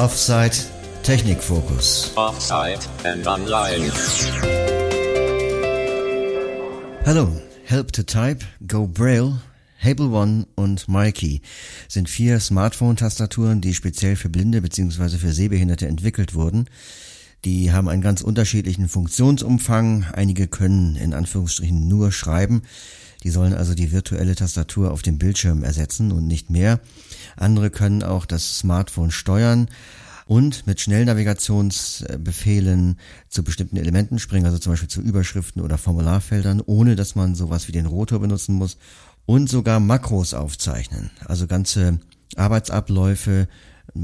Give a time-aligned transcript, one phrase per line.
[0.00, 0.56] Offside
[1.02, 2.16] Technikfokus.
[2.16, 3.92] Offside and online.
[7.04, 7.30] Hallo,
[7.66, 9.42] Help to Type, Go Braille,
[9.78, 11.42] Hable One und Mikey
[11.86, 15.18] sind vier Smartphone-Tastaturen, die speziell für Blinde bzw.
[15.18, 16.70] für Sehbehinderte entwickelt wurden.
[17.44, 20.06] Die haben einen ganz unterschiedlichen Funktionsumfang.
[20.14, 22.62] Einige können in Anführungsstrichen nur schreiben.
[23.22, 26.80] Die sollen also die virtuelle Tastatur auf dem Bildschirm ersetzen und nicht mehr.
[27.36, 29.68] Andere können auch das Smartphone steuern
[30.26, 36.96] und mit Schnellnavigationsbefehlen zu bestimmten Elementen springen, also zum Beispiel zu Überschriften oder Formularfeldern, ohne
[36.96, 38.78] dass man sowas wie den Rotor benutzen muss
[39.26, 41.98] und sogar Makros aufzeichnen, also ganze
[42.36, 43.48] Arbeitsabläufe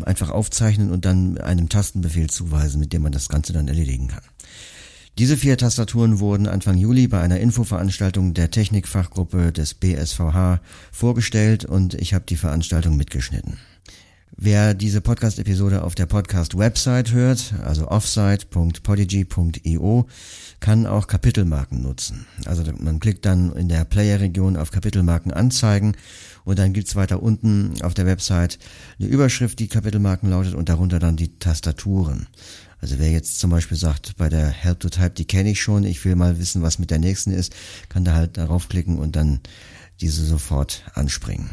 [0.05, 4.25] einfach aufzeichnen und dann einem Tastenbefehl zuweisen, mit dem man das Ganze dann erledigen kann.
[5.19, 10.61] Diese vier Tastaturen wurden Anfang Juli bei einer Infoveranstaltung der Technikfachgruppe des BSVH
[10.93, 13.57] vorgestellt und ich habe die Veranstaltung mitgeschnitten.
[14.37, 20.07] Wer diese Podcast-Episode auf der Podcast-Website hört, also offsite.podigy.io,
[20.61, 22.27] kann auch Kapitelmarken nutzen.
[22.45, 25.97] Also man klickt dann in der Player-Region auf Kapitelmarken anzeigen
[26.47, 28.59] und dann gibt's weiter unten auf der Website
[28.99, 32.29] eine Überschrift, die Kapitelmarken lautet und darunter dann die Tastaturen.
[32.81, 35.83] Also wer jetzt zum Beispiel sagt, bei der Help to Type, die kenne ich schon,
[35.83, 37.55] ich will mal wissen, was mit der nächsten ist,
[37.89, 39.41] kann da halt darauf klicken und dann
[40.01, 41.51] diese sofort anspringen.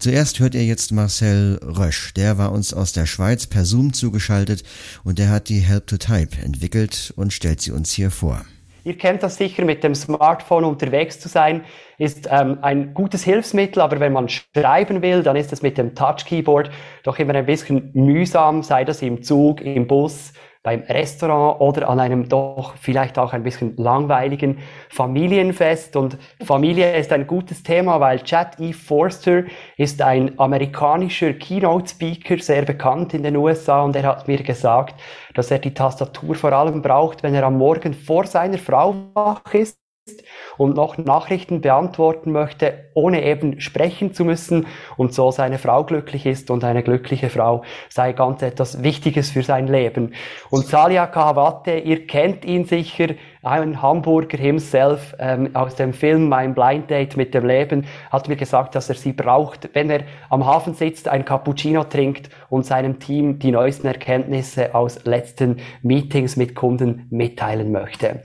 [0.00, 2.12] Zuerst hört ihr jetzt Marcel Rösch.
[2.14, 4.64] Der war uns aus der Schweiz per Zoom zugeschaltet
[5.04, 8.44] und der hat die Help to Type entwickelt und stellt sie uns hier vor.
[8.86, 11.64] Ihr kennt das sicher, mit dem Smartphone unterwegs zu sein,
[11.98, 15.96] ist ähm, ein gutes Hilfsmittel, aber wenn man schreiben will, dann ist es mit dem
[15.96, 16.70] Touch Keyboard
[17.02, 20.32] doch immer ein bisschen mühsam, sei das im Zug, im Bus,
[20.66, 25.94] beim Restaurant oder an einem doch vielleicht auch ein bisschen langweiligen Familienfest.
[25.94, 28.72] Und Familie ist ein gutes Thema, weil Chad E.
[28.72, 29.44] Forster
[29.76, 34.96] ist ein amerikanischer Keynote-Speaker, sehr bekannt in den USA und er hat mir gesagt,
[35.36, 39.42] dass er die Tastatur vor allem braucht, wenn er am Morgen vor seiner Frau wach
[39.52, 39.78] ist
[40.56, 44.66] und noch Nachrichten beantworten möchte, ohne eben sprechen zu müssen
[44.96, 49.42] und so seine Frau glücklich ist und eine glückliche Frau sei ganz etwas Wichtiges für
[49.42, 50.14] sein Leben.
[50.50, 53.08] Und Salia Kahawate, ihr kennt ihn sicher,
[53.46, 58.36] ein Hamburger himself ähm, aus dem Film Mein Blind Date mit dem Leben, hat mir
[58.36, 62.98] gesagt, dass er sie braucht, wenn er am Hafen sitzt, ein Cappuccino trinkt und seinem
[62.98, 68.22] Team die neuesten Erkenntnisse aus letzten Meetings mit Kunden mitteilen möchte.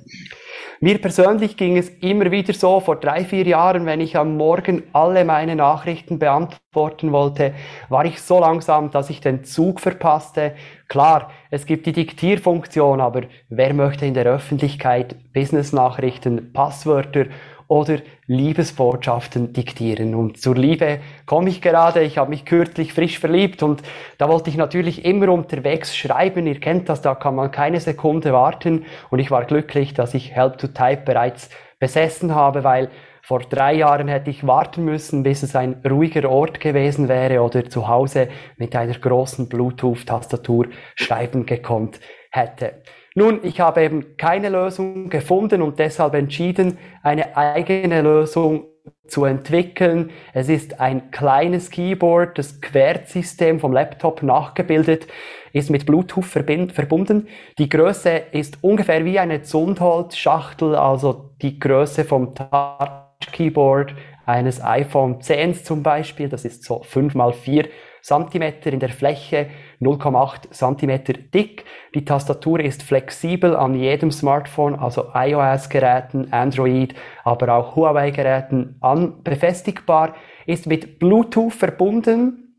[0.83, 4.81] Mir persönlich ging es immer wieder so, vor drei, vier Jahren, wenn ich am Morgen
[4.93, 7.53] alle meine Nachrichten beantworten wollte,
[7.89, 10.55] war ich so langsam, dass ich den Zug verpasste.
[10.87, 17.27] Klar, es gibt die Diktierfunktion, aber wer möchte in der Öffentlichkeit Business-Nachrichten, Passwörter
[17.71, 20.13] oder Liebesbotschaften diktieren.
[20.13, 22.03] Und zur Liebe komme ich gerade.
[22.03, 23.81] Ich habe mich kürzlich frisch verliebt und
[24.17, 26.47] da wollte ich natürlich immer unterwegs schreiben.
[26.47, 28.83] Ihr kennt das, da kann man keine Sekunde warten.
[29.09, 31.49] Und ich war glücklich, dass ich Help to Type bereits
[31.79, 32.89] besessen habe, weil
[33.21, 37.69] vor drei Jahren hätte ich warten müssen, bis es ein ruhiger Ort gewesen wäre oder
[37.69, 38.27] zu Hause
[38.57, 40.65] mit einer großen Bluetooth-Tastatur
[40.95, 42.81] schreiben gekonnt hätte.
[43.13, 48.67] Nun, ich habe eben keine Lösung gefunden und deshalb entschieden, eine eigene Lösung
[49.05, 50.11] zu entwickeln.
[50.33, 55.07] Es ist ein kleines Keyboard, das Querzsystem vom Laptop nachgebildet,
[55.51, 57.27] ist mit Bluetooth verbunden.
[57.57, 63.93] Die Größe ist ungefähr wie eine Zundholzschachtel, also die Größe vom Touch Keyboard
[64.25, 66.29] eines iPhone 10 zum Beispiel.
[66.29, 67.67] Das ist so 5 mal 4
[68.01, 69.47] Zentimeter in der Fläche,
[69.79, 71.65] 0,8 Zentimeter dick.
[71.93, 78.79] Die Tastatur ist flexibel an jedem Smartphone, also iOS-Geräten, Android, aber auch Huawei-Geräten
[79.23, 80.15] befestigbar,
[80.47, 82.51] ist mit Bluetooth verbunden,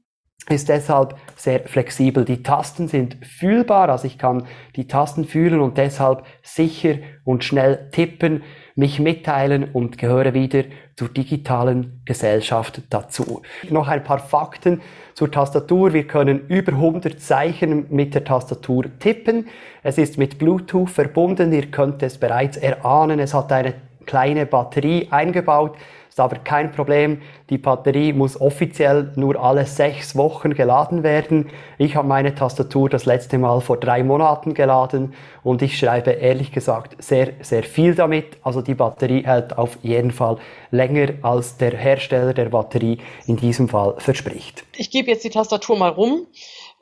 [0.48, 2.24] ist deshalb sehr flexibel.
[2.24, 4.46] Die Tasten sind fühlbar, also ich kann
[4.76, 8.42] die Tasten fühlen und deshalb sicher und schnell tippen,
[8.74, 10.64] mich mitteilen und gehöre wieder
[10.96, 13.42] zur digitalen Gesellschaft dazu.
[13.70, 14.80] Noch ein paar Fakten
[15.14, 15.92] zur Tastatur.
[15.92, 19.48] Wir können über 100 Zeichen mit der Tastatur tippen.
[19.82, 21.52] Es ist mit Bluetooth verbunden.
[21.52, 23.19] Ihr könnt es bereits erahnen.
[23.19, 23.74] Es hat eine
[24.06, 25.76] kleine Batterie eingebaut.
[26.12, 27.23] Ist aber kein Problem.
[27.49, 31.49] Die Batterie muss offiziell nur alle sechs Wochen geladen werden.
[31.79, 36.53] Ich habe meine Tastatur das letzte Mal vor drei Monaten geladen und ich schreibe ehrlich
[36.53, 38.26] gesagt sehr, sehr viel damit.
[38.43, 40.37] Also die Batterie hält auf jeden Fall
[40.70, 44.64] länger als der Hersteller der Batterie in diesem Fall verspricht.
[44.76, 46.26] Ich gebe jetzt die Tastatur mal rum.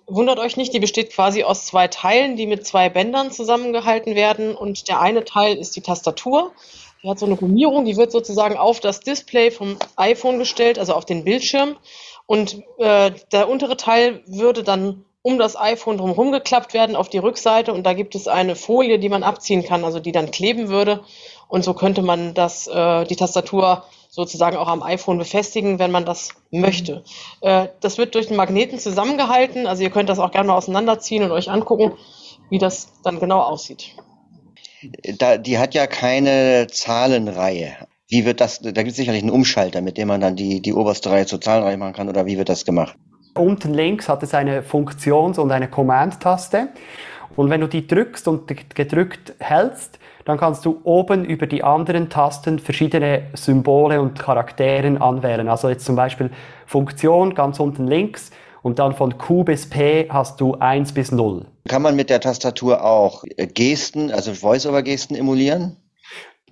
[0.08, 4.56] Wundert euch nicht, die besteht quasi aus zwei Teilen, die mit zwei Bändern zusammengehalten werden
[4.56, 6.50] und der eine Teil ist die Tastatur
[7.02, 10.94] die hat so eine Gummierung, die wird sozusagen auf das Display vom iPhone gestellt, also
[10.94, 11.76] auf den Bildschirm.
[12.26, 17.18] Und äh, der untere Teil würde dann um das iPhone drumherum geklappt werden auf die
[17.18, 20.68] Rückseite und da gibt es eine Folie, die man abziehen kann, also die dann kleben
[20.68, 21.00] würde.
[21.48, 26.04] Und so könnte man das, äh, die Tastatur sozusagen auch am iPhone befestigen, wenn man
[26.04, 27.04] das möchte.
[27.42, 31.22] Äh, das wird durch den Magneten zusammengehalten, also ihr könnt das auch gerne mal auseinanderziehen
[31.24, 31.92] und euch angucken,
[32.48, 33.94] wie das dann genau aussieht.
[35.18, 37.72] Da, die hat ja keine Zahlenreihe.
[38.08, 40.72] Wie wird das, da gibt es sicherlich einen Umschalter, mit dem man dann die, die
[40.72, 42.96] oberste Reihe zur Zahlenreihe machen kann, oder wie wird das gemacht?
[43.34, 46.68] Unten links hat es eine Funktions- und eine Command-Taste.
[47.36, 52.08] Und wenn du die drückst und gedrückt hältst, dann kannst du oben über die anderen
[52.08, 55.48] Tasten verschiedene Symbole und Charakteren anwählen.
[55.48, 56.30] Also jetzt zum Beispiel
[56.66, 58.30] Funktion ganz unten links
[58.62, 61.46] und dann von Q bis P hast du 1 bis 0.
[61.68, 63.24] Kann man mit der Tastatur auch
[63.54, 65.76] Gesten, also Voice-over-Gesten emulieren?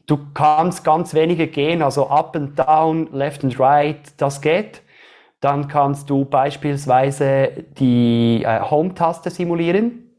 [0.06, 4.82] Du kannst ganz wenige gehen, also up and down, left and right, das geht.
[5.40, 10.10] Dann kannst du beispielsweise die äh, Home-Taste simulieren,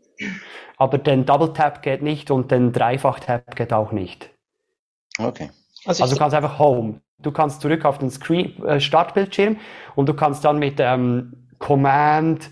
[0.78, 4.30] aber den Double Tap geht nicht und den Dreifach Tap geht auch nicht.
[5.18, 5.50] Okay.
[5.86, 7.02] Also, also du kannst einfach Home.
[7.22, 9.58] Du kannst zurück auf den Screen, äh, Startbildschirm
[9.96, 12.50] und du kannst dann mit ähm, Command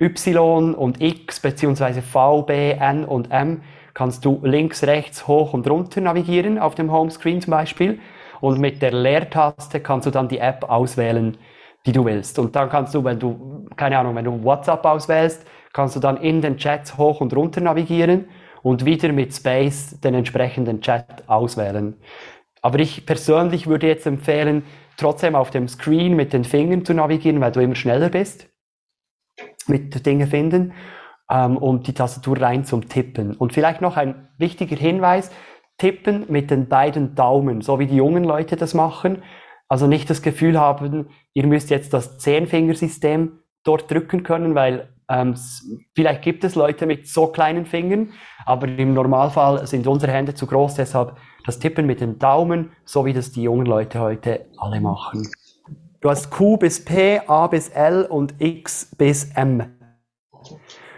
[0.00, 3.62] Y und X beziehungsweise V, B, N und M
[3.92, 8.00] kannst du links, rechts, hoch und runter navigieren auf dem Homescreen zum Beispiel.
[8.40, 11.36] Und mit der Leertaste kannst du dann die App auswählen,
[11.84, 12.38] die du willst.
[12.38, 16.16] Und dann kannst du, wenn du, keine Ahnung, wenn du WhatsApp auswählst, kannst du dann
[16.16, 18.30] in den Chats hoch und runter navigieren
[18.62, 21.96] und wieder mit Space den entsprechenden Chat auswählen.
[22.62, 24.64] Aber ich persönlich würde jetzt empfehlen,
[24.96, 28.49] trotzdem auf dem Screen mit den Fingern zu navigieren, weil du immer schneller bist
[29.70, 30.72] mit Dinge finden
[31.30, 33.34] ähm, und die Tastatur rein zum Tippen.
[33.34, 35.30] Und vielleicht noch ein wichtiger Hinweis,
[35.78, 39.22] tippen mit den beiden Daumen, so wie die jungen Leute das machen.
[39.68, 45.34] Also nicht das Gefühl haben, ihr müsst jetzt das Zehnfingersystem dort drücken können, weil ähm,
[45.94, 48.12] vielleicht gibt es Leute mit so kleinen Fingern,
[48.46, 53.04] aber im Normalfall sind unsere Hände zu groß, deshalb das Tippen mit den Daumen, so
[53.06, 55.28] wie das die jungen Leute heute alle machen.
[56.00, 59.76] Du hast Q bis P, A bis L und X bis M.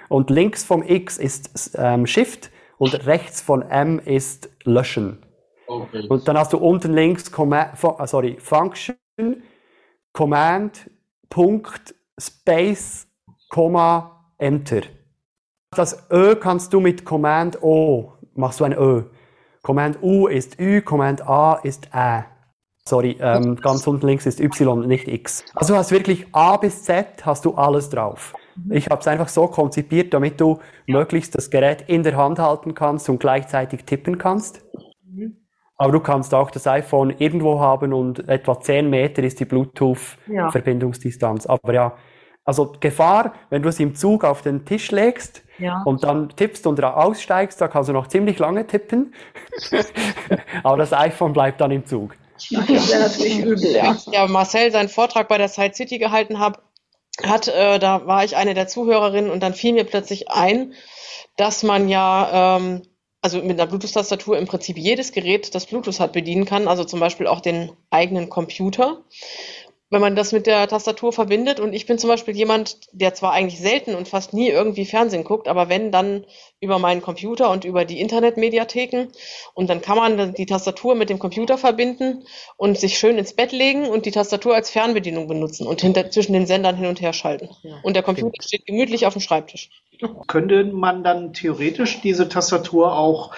[0.09, 5.25] Und links vom X ist ähm, Shift und rechts von M ist Löschen.
[5.67, 6.07] Okay.
[6.09, 8.97] Und dann hast du unten links Command, ah, sorry, Function,
[10.13, 10.89] Command,
[11.29, 13.09] Punkt, Space,
[13.49, 14.83] Komma, Enter.
[15.75, 19.03] Das Ö kannst du mit Command O, machst du ein Ö.
[19.63, 22.25] Command U ist Ü, Command A ist Ä.
[22.85, 25.45] Sorry, ähm, ganz unten links ist Y, nicht X.
[25.55, 28.35] Also du hast wirklich A bis Z, hast du alles drauf.
[28.71, 32.75] Ich habe es einfach so konzipiert, damit du möglichst das Gerät in der Hand halten
[32.75, 34.63] kannst und gleichzeitig tippen kannst.
[35.77, 41.45] Aber du kannst auch das iPhone irgendwo haben und etwa 10 Meter ist die Bluetooth-Verbindungsdistanz.
[41.45, 41.51] Ja.
[41.51, 41.97] Aber ja,
[42.45, 45.83] also Gefahr, wenn du es im Zug auf den Tisch legst ja.
[45.85, 49.15] und dann tippst und aussteigst, da kannst du noch ziemlich lange tippen.
[50.63, 52.17] Aber das iPhone bleibt dann im Zug.
[52.51, 53.97] Das wäre natürlich übel, ja.
[54.11, 56.61] Ja, Marcel seinen Vortrag bei der Side City gehalten habe,
[57.23, 60.75] hat, äh, da war ich eine der Zuhörerinnen und dann fiel mir plötzlich ein,
[61.37, 62.83] dass man ja ähm,
[63.23, 66.99] also mit einer Bluetooth-Tastatur im Prinzip jedes Gerät, das Bluetooth hat, bedienen kann, also zum
[66.99, 69.05] Beispiel auch den eigenen Computer
[69.93, 71.61] wenn man das mit der Tastatur verbindet.
[71.61, 75.23] Und ich bin zum Beispiel jemand, der zwar eigentlich selten und fast nie irgendwie Fernsehen
[75.23, 76.25] guckt, aber wenn, dann
[76.61, 79.09] über meinen Computer und über die Internetmediatheken.
[79.53, 82.25] Und dann kann man die Tastatur mit dem Computer verbinden
[82.57, 86.33] und sich schön ins Bett legen und die Tastatur als Fernbedienung benutzen und hinter, zwischen
[86.33, 87.51] den Sendern hin und her schalten.
[87.63, 88.45] Ja, und der Computer stimmt.
[88.45, 89.69] steht gemütlich auf dem Schreibtisch.
[90.27, 93.33] Könnte man dann theoretisch diese Tastatur auch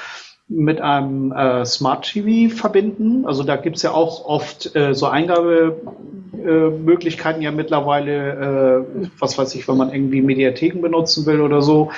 [0.48, 3.26] mit einem äh, Smart TV verbinden.
[3.26, 8.84] Also da gibt's ja auch oft äh, so Eingabemöglichkeiten ja mittlerweile, äh,
[9.18, 11.90] was weiß ich, wenn man irgendwie Mediatheken benutzen will oder so.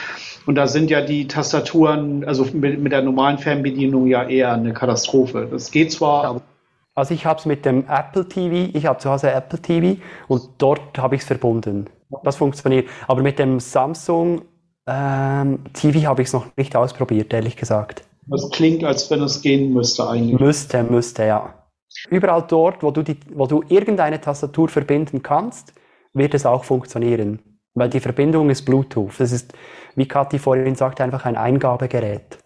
[0.47, 4.73] Und da sind ja die Tastaturen, also mit, mit der normalen Fernbedienung ja eher eine
[4.73, 5.49] Katastrophe.
[5.51, 6.41] Das geht zwar.
[6.95, 10.43] Also ich habe es mit dem Apple TV, ich habe zu Hause Apple TV und
[10.59, 11.87] dort habe ich es verbunden.
[12.23, 12.89] Das funktioniert.
[13.09, 14.43] Aber mit dem Samsung
[14.87, 18.05] ähm, TV habe ich es noch nicht ausprobiert, ehrlich gesagt.
[18.27, 20.41] Das klingt, als wenn es gehen müsste eigentlich.
[20.41, 21.55] Müsste, müsste, ja.
[22.11, 25.73] Überall dort, wo du, die, wo du irgendeine Tastatur verbinden kannst,
[26.13, 27.41] wird es auch funktionieren.
[27.75, 29.13] Weil die Verbindung ist Bluetooth.
[29.19, 29.53] Das ist,
[29.95, 32.39] wie Kathi vorhin sagte, einfach ein Eingabegerät.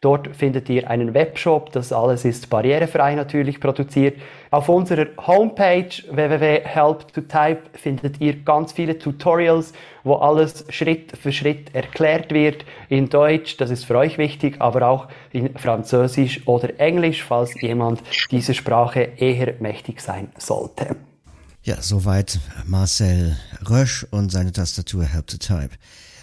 [0.00, 4.18] Dort findet ihr einen Webshop, das alles ist barrierefrei natürlich produziert.
[4.50, 12.34] Auf unserer Homepage www.help2type findet ihr ganz viele Tutorials, wo alles Schritt für Schritt erklärt
[12.34, 17.54] wird in Deutsch, das ist für euch wichtig, aber auch in Französisch oder Englisch, falls
[17.60, 18.02] jemand
[18.32, 20.96] diese Sprache eher mächtig sein sollte.
[21.64, 23.36] Ja, soweit Marcel
[23.70, 25.70] Rösch und seine Tastatur Help to Type.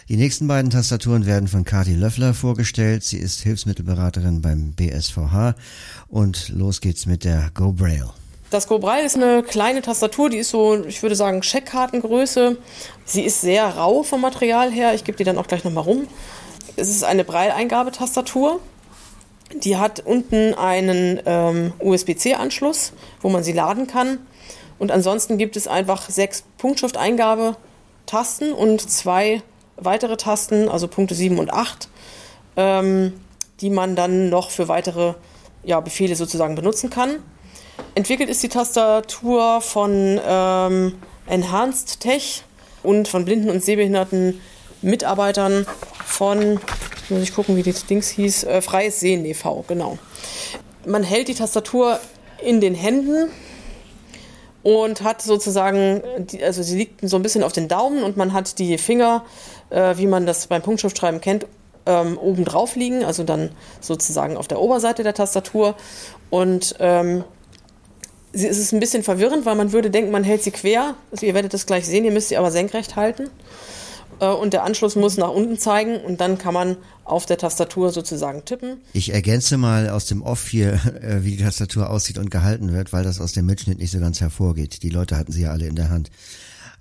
[0.10, 3.06] Die nächsten beiden Tastaturen werden von Kati Löffler vorgestellt.
[3.06, 5.56] Sie ist Hilfsmittelberaterin beim BSVH
[6.10, 8.10] und los geht's mit der Go Braille.
[8.50, 12.58] Das Go Braille ist eine kleine Tastatur, die ist so, ich würde sagen, Checkkartengröße.
[13.06, 14.94] Sie ist sehr rau vom Material her.
[14.94, 16.06] Ich gebe die dann auch gleich nochmal rum.
[16.76, 18.60] Es ist eine Braille-Eingabetastatur.
[19.64, 22.92] Die hat unten einen ähm, USB-C-Anschluss,
[23.22, 24.18] wo man sie laden kann.
[24.80, 29.44] Und ansonsten gibt es einfach sechs Punktschrifteingabe-Tasten und zwei
[29.76, 31.90] weitere Tasten, also Punkte 7 und 8,
[32.56, 33.14] ähm,
[33.62, 35.14] die man dann noch für weitere
[35.64, 37.18] ja, Befehle sozusagen benutzen kann.
[37.96, 40.96] Entwickelt ist die Tastatur von ähm,
[41.28, 42.44] Enhanced Tech
[42.84, 44.42] und von blinden und sehbehinderten
[44.82, 45.66] Mitarbeitern
[46.06, 46.60] von,
[47.10, 49.98] muss ich gucken, wie das Dings hieß, äh, Freies Sehen e.V., genau.
[50.86, 52.00] Man hält die Tastatur
[52.42, 53.30] in den Händen
[54.64, 56.02] und hat sozusagen,
[56.44, 59.24] also sie liegt so ein bisschen auf den Daumen und man hat die Finger,
[59.70, 61.46] äh, wie man das beim Punktschriftschreiben kennt,
[61.86, 63.52] ähm, oben drauf liegen, also dann
[63.82, 65.76] sozusagen auf der Oberseite der Tastatur.
[66.30, 67.24] Und ähm,
[68.32, 70.96] es ist ein bisschen verwirrend, weil man würde denken, man hält sie quer.
[71.12, 73.30] Also ihr werdet das gleich sehen, ihr müsst sie aber senkrecht halten.
[74.20, 77.92] Äh, und der Anschluss muss nach unten zeigen und dann kann man auf der Tastatur
[77.92, 78.78] sozusagen tippen.
[78.94, 82.94] Ich ergänze mal aus dem Off hier, äh, wie die Tastatur aussieht und gehalten wird,
[82.94, 84.84] weil das aus dem Mitschnitt nicht so ganz hervorgeht.
[84.84, 86.10] Die Leute hatten sie ja alle in der Hand.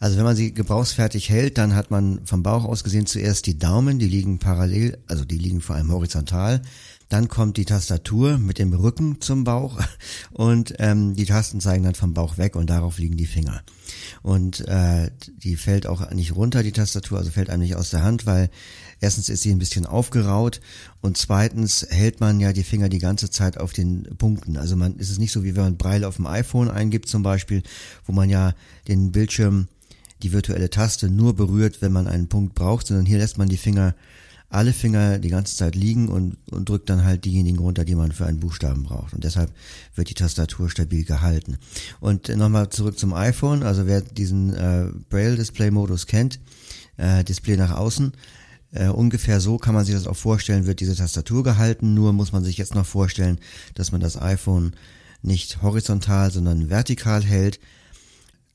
[0.00, 3.58] Also wenn man sie gebrauchsfertig hält, dann hat man vom Bauch aus gesehen zuerst die
[3.58, 6.62] Daumen, die liegen parallel, also die liegen vor allem horizontal.
[7.08, 9.80] Dann kommt die Tastatur mit dem Rücken zum Bauch
[10.32, 13.62] und ähm, die Tasten zeigen dann vom Bauch weg und darauf liegen die Finger.
[14.22, 15.10] Und äh,
[15.42, 18.50] die fällt auch nicht runter, die Tastatur, also fällt einem nicht aus der Hand, weil
[19.00, 20.60] erstens ist sie ein bisschen aufgeraut
[21.00, 24.56] und zweitens hält man ja die Finger die ganze Zeit auf den Punkten.
[24.56, 27.22] Also man ist es nicht so, wie wenn man Breil auf dem iPhone eingibt zum
[27.22, 27.62] Beispiel,
[28.04, 28.54] wo man ja
[28.86, 29.68] den Bildschirm
[30.22, 33.56] die virtuelle Taste nur berührt, wenn man einen Punkt braucht, sondern hier lässt man die
[33.56, 33.94] Finger
[34.50, 38.12] alle Finger die ganze Zeit liegen und, und drückt dann halt diejenigen runter, die man
[38.12, 39.12] für einen Buchstaben braucht.
[39.12, 39.52] Und deshalb
[39.94, 41.58] wird die Tastatur stabil gehalten.
[42.00, 43.62] Und nochmal zurück zum iPhone.
[43.62, 46.40] Also wer diesen äh, Braille-Display-Modus kennt,
[46.96, 48.12] äh, Display nach außen,
[48.72, 51.92] äh, ungefähr so kann man sich das auch vorstellen, wird diese Tastatur gehalten.
[51.92, 53.38] Nur muss man sich jetzt noch vorstellen,
[53.74, 54.72] dass man das iPhone
[55.20, 57.60] nicht horizontal, sondern vertikal hält.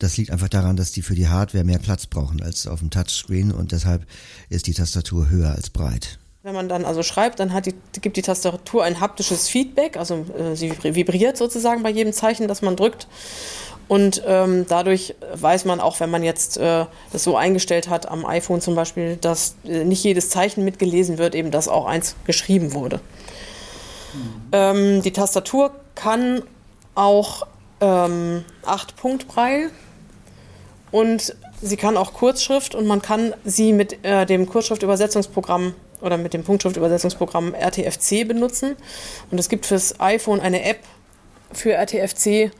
[0.04, 2.90] Das liegt einfach daran, dass die für die Hardware mehr Platz brauchen als auf dem
[2.90, 4.06] Touchscreen und deshalb
[4.50, 6.20] ist die Tastatur höher als breit.
[6.42, 10.26] Wenn man dann also schreibt, dann hat die, gibt die Tastatur ein haptisches Feedback, also
[10.38, 13.08] äh, sie vibriert sozusagen bei jedem Zeichen, das man drückt.
[13.88, 18.26] Und ähm, dadurch weiß man auch, wenn man jetzt äh, das so eingestellt hat am
[18.26, 22.74] iPhone zum Beispiel, dass äh, nicht jedes Zeichen mitgelesen wird, eben dass auch eins geschrieben
[22.74, 22.98] wurde.
[24.14, 24.20] Mhm.
[24.52, 26.42] Ähm, die Tastatur kann
[26.94, 27.48] auch
[27.80, 29.72] ähm, 8 Punkt Braille
[30.94, 36.36] und sie kann auch Kurzschrift und man kann sie mit äh, dem Kurzschriftübersetzungsprogramm oder mit
[36.36, 38.76] dem Punktschriftübersetzungsprogramm RTFC benutzen.
[39.32, 40.78] Und es gibt fürs iPhone eine App
[41.52, 42.52] für RTFC.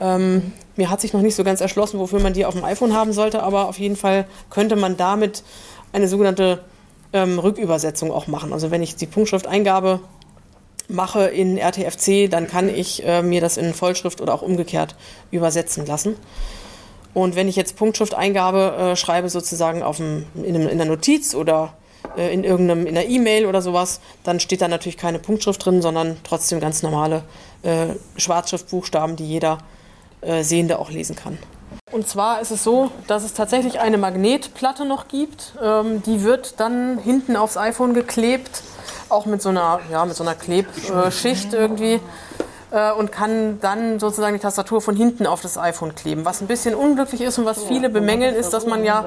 [0.00, 2.94] Ähm, mir hat sich noch nicht so ganz erschlossen, wofür man die auf dem iPhone
[2.94, 5.42] haben sollte, aber auf jeden Fall könnte man damit
[5.92, 6.64] eine sogenannte
[7.12, 8.54] ähm, Rückübersetzung auch machen.
[8.54, 10.00] Also wenn ich die Punktschrifteingabe
[10.88, 14.94] mache in RTFC, dann kann ich äh, mir das in Vollschrift oder auch umgekehrt
[15.30, 16.16] übersetzen lassen.
[17.14, 21.34] Und wenn ich jetzt Punktschrifteingabe äh, schreibe, sozusagen auf dem, in, einem, in einer Notiz
[21.34, 21.72] oder
[22.16, 25.82] äh, in irgendeinem in einer E-Mail oder sowas, dann steht da natürlich keine Punktschrift drin,
[25.82, 27.22] sondern trotzdem ganz normale
[27.62, 29.58] äh, Schwarzschriftbuchstaben, die jeder
[30.20, 31.38] äh, Sehende auch lesen kann.
[31.90, 35.54] Und zwar ist es so, dass es tatsächlich eine Magnetplatte noch gibt.
[35.62, 38.62] Ähm, die wird dann hinten aufs iPhone geklebt,
[39.08, 42.00] auch mit so einer, ja, mit so einer Klebschicht irgendwie
[42.70, 46.24] äh, und kann dann sozusagen die Tastatur von hinten auf das iPhone kleben.
[46.24, 49.06] Was ein bisschen unglücklich ist und was viele bemängeln, ist, dass man ja,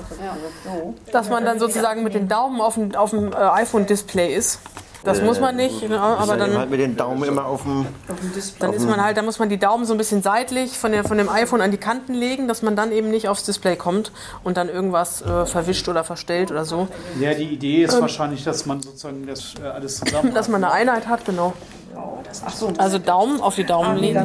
[1.11, 4.59] dass man dann sozusagen mit den Daumen auf dem, auf dem äh, iPhone-Display ist.
[5.03, 7.87] Das muss man nicht, ne, aber dann halt mit den Daumen immer auf dem.
[8.59, 11.03] Dann ist man halt, da muss man die Daumen so ein bisschen seitlich von, der,
[11.03, 14.11] von dem iPhone an die Kanten legen, dass man dann eben nicht aufs Display kommt
[14.43, 16.87] und dann irgendwas äh, verwischt oder verstellt oder so.
[17.19, 20.35] Ja, die Idee ist ähm, wahrscheinlich, dass man sozusagen das äh, alles zusammen.
[20.35, 21.53] Dass man eine Einheit hat, genau.
[22.77, 24.23] Also Daumen auf die Daumen legen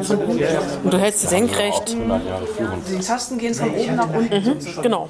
[0.83, 1.95] und du hältst sie senkrecht.
[2.89, 4.35] Die Tasten gehen von oben nach unten.
[4.35, 5.09] Mhm, genau.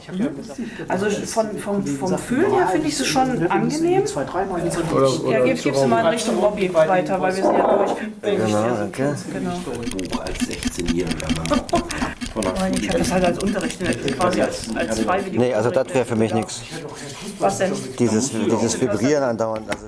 [0.87, 4.03] Also von, vom, vom Fühlen her finde ich es schon angenehm.
[5.29, 7.91] Ja, gib, gib sie mal in Richtung Robby weiter, weil wir sind ja durch.
[8.21, 9.15] Genau, danke.
[9.33, 9.51] Genau.
[9.51, 11.27] Buch als 16-Jähriger.
[12.79, 13.79] Ich habe das halt als Unterricht,
[14.15, 15.39] quasi als, als freiwillig.
[15.39, 16.61] Nee, also das wäre für mich nichts.
[17.39, 17.71] Was denn?
[17.97, 19.67] Dieses, dieses Vibrieren andauernd.
[19.69, 19.87] Also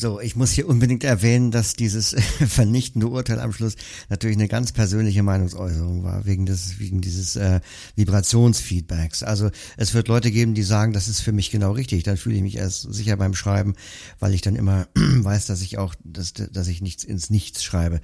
[0.00, 2.14] So, ich muss hier unbedingt erwähnen, dass dieses
[2.48, 3.74] vernichtende Urteil am Schluss
[4.08, 7.58] natürlich eine ganz persönliche Meinungsäußerung war, wegen des, wegen dieses äh,
[7.96, 9.24] Vibrationsfeedbacks.
[9.24, 12.04] Also es wird Leute geben, die sagen, das ist für mich genau richtig.
[12.04, 13.74] Dann fühle ich mich erst sicher beim Schreiben,
[14.20, 18.00] weil ich dann immer weiß, dass ich auch, dass, dass ich nichts ins Nichts schreibe.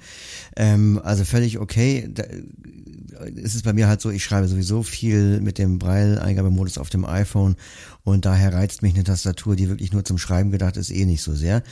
[0.57, 2.09] Ähm, also völlig okay.
[2.13, 2.25] Da,
[3.41, 7.05] es ist bei mir halt so, ich schreibe sowieso viel mit dem Braille-Eingabemodus auf dem
[7.05, 7.55] iPhone
[8.05, 11.23] und daher reizt mich eine Tastatur, die wirklich nur zum Schreiben gedacht ist, eh nicht
[11.23, 11.63] so sehr.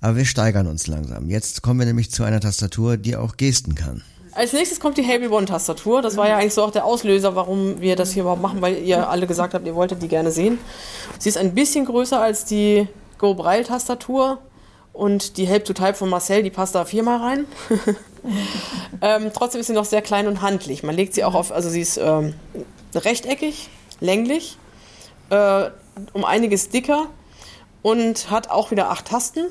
[0.00, 1.28] Aber wir steigern uns langsam.
[1.28, 4.02] Jetzt kommen wir nämlich zu einer Tastatur, die auch gesten kann.
[4.34, 6.00] Als nächstes kommt die Hable One Tastatur.
[6.00, 8.78] Das war ja eigentlich so auch der Auslöser, warum wir das hier überhaupt machen, weil
[8.78, 10.58] ihr alle gesagt habt, ihr wolltet die gerne sehen.
[11.18, 14.38] Sie ist ein bisschen größer als die Go Braille Tastatur
[14.94, 17.44] und die Help to Type von Marcel, die passt da viermal rein.
[19.02, 20.82] ähm, trotzdem ist sie noch sehr klein und handlich.
[20.82, 22.32] Man legt sie auch auf, also sie ist ähm,
[22.94, 23.68] rechteckig,
[24.00, 24.56] länglich,
[25.28, 25.70] äh,
[26.12, 27.08] um einiges dicker
[27.82, 29.46] und hat auch wieder acht Tasten.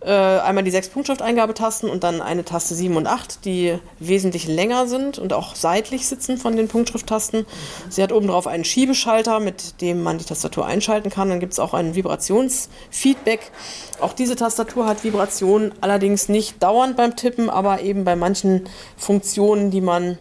[0.00, 4.86] Äh, einmal die sechs Punktschrifteingabe-Tasten und dann eine Taste 7 und 8, die wesentlich länger
[4.86, 7.46] sind und auch seitlich sitzen von den Punktschrifttasten.
[7.88, 11.30] Sie hat oben drauf einen Schiebeschalter, mit dem man die Tastatur einschalten kann.
[11.30, 13.50] Dann gibt es auch ein Vibrationsfeedback.
[13.98, 19.72] Auch diese Tastatur hat Vibrationen, allerdings nicht dauernd beim Tippen, aber eben bei manchen Funktionen,
[19.72, 20.16] die man,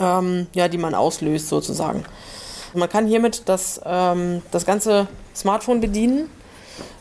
[0.00, 2.06] ähm, ja, die man auslöst sozusagen.
[2.76, 6.30] Man kann hiermit das, ähm, das ganze Smartphone bedienen.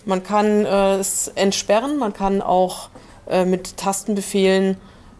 [0.05, 2.89] Man kann äh, es entsperren, man kann auch
[3.27, 4.77] äh, mit Tastenbefehlen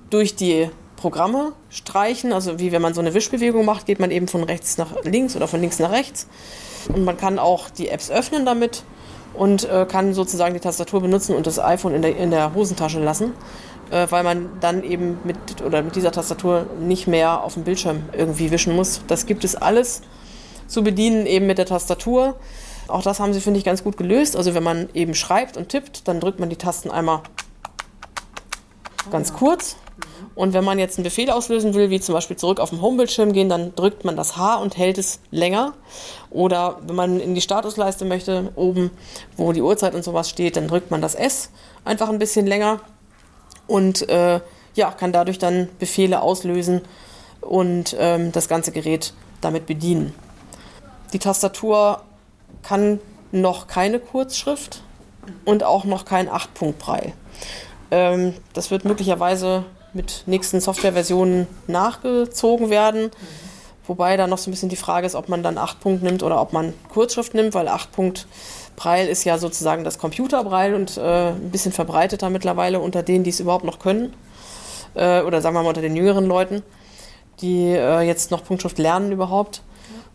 [0.10, 2.32] durch die Programme streichen.
[2.32, 5.36] Also wie wenn man so eine Wischbewegung macht, geht man eben von rechts nach links
[5.36, 6.28] oder von links nach rechts.
[6.88, 8.84] Und man kann auch die Apps öffnen damit
[9.34, 13.04] und äh, kann sozusagen die Tastatur benutzen und das iPhone in der, in der Hosentasche
[13.04, 13.34] lassen,
[13.92, 15.36] äh, weil man dann eben mit,
[15.66, 19.02] oder mit dieser Tastatur nicht mehr auf dem Bildschirm irgendwie wischen muss.
[19.08, 20.02] Das gibt es alles
[20.68, 22.36] zu bedienen, eben mit der Tastatur.
[22.88, 24.36] Auch das haben sie, finde ich, ganz gut gelöst.
[24.36, 27.22] Also wenn man eben schreibt und tippt, dann drückt man die Tasten einmal
[29.12, 29.78] ganz kurz.
[30.36, 33.32] Und wenn man jetzt einen Befehl auslösen will, wie zum Beispiel zurück auf den Homebildschirm
[33.32, 35.74] gehen, dann drückt man das H und hält es länger.
[36.30, 38.92] Oder wenn man in die Statusleiste möchte, oben,
[39.38, 41.51] wo die Uhrzeit und sowas steht, dann drückt man das S
[41.86, 42.82] einfach ein bisschen länger
[43.68, 44.42] und äh,
[44.74, 46.82] ja, kann dadurch dann Befehle auslösen
[47.40, 50.14] und ähm, das ganze Gerät damit bedienen.
[51.13, 52.01] Die Tastatur
[52.63, 53.00] kann
[53.31, 54.81] noch keine Kurzschrift
[55.44, 57.13] und auch noch kein 8-Punkt-Brei.
[57.91, 63.11] Ähm, das wird möglicherweise mit nächsten Softwareversionen nachgezogen werden.
[63.87, 66.24] Wobei da noch so ein bisschen die Frage ist, ob man dann 8 Punkt nimmt
[66.24, 68.27] oder ob man Kurzschrift nimmt, weil 8 Punkt
[68.75, 73.29] Braille ist ja sozusagen das Computerbraille und äh, ein bisschen verbreiteter mittlerweile unter denen, die
[73.29, 74.13] es überhaupt noch können.
[74.96, 76.63] Äh, oder sagen wir mal unter den jüngeren Leuten,
[77.41, 79.61] die äh, jetzt noch Punktschrift lernen überhaupt.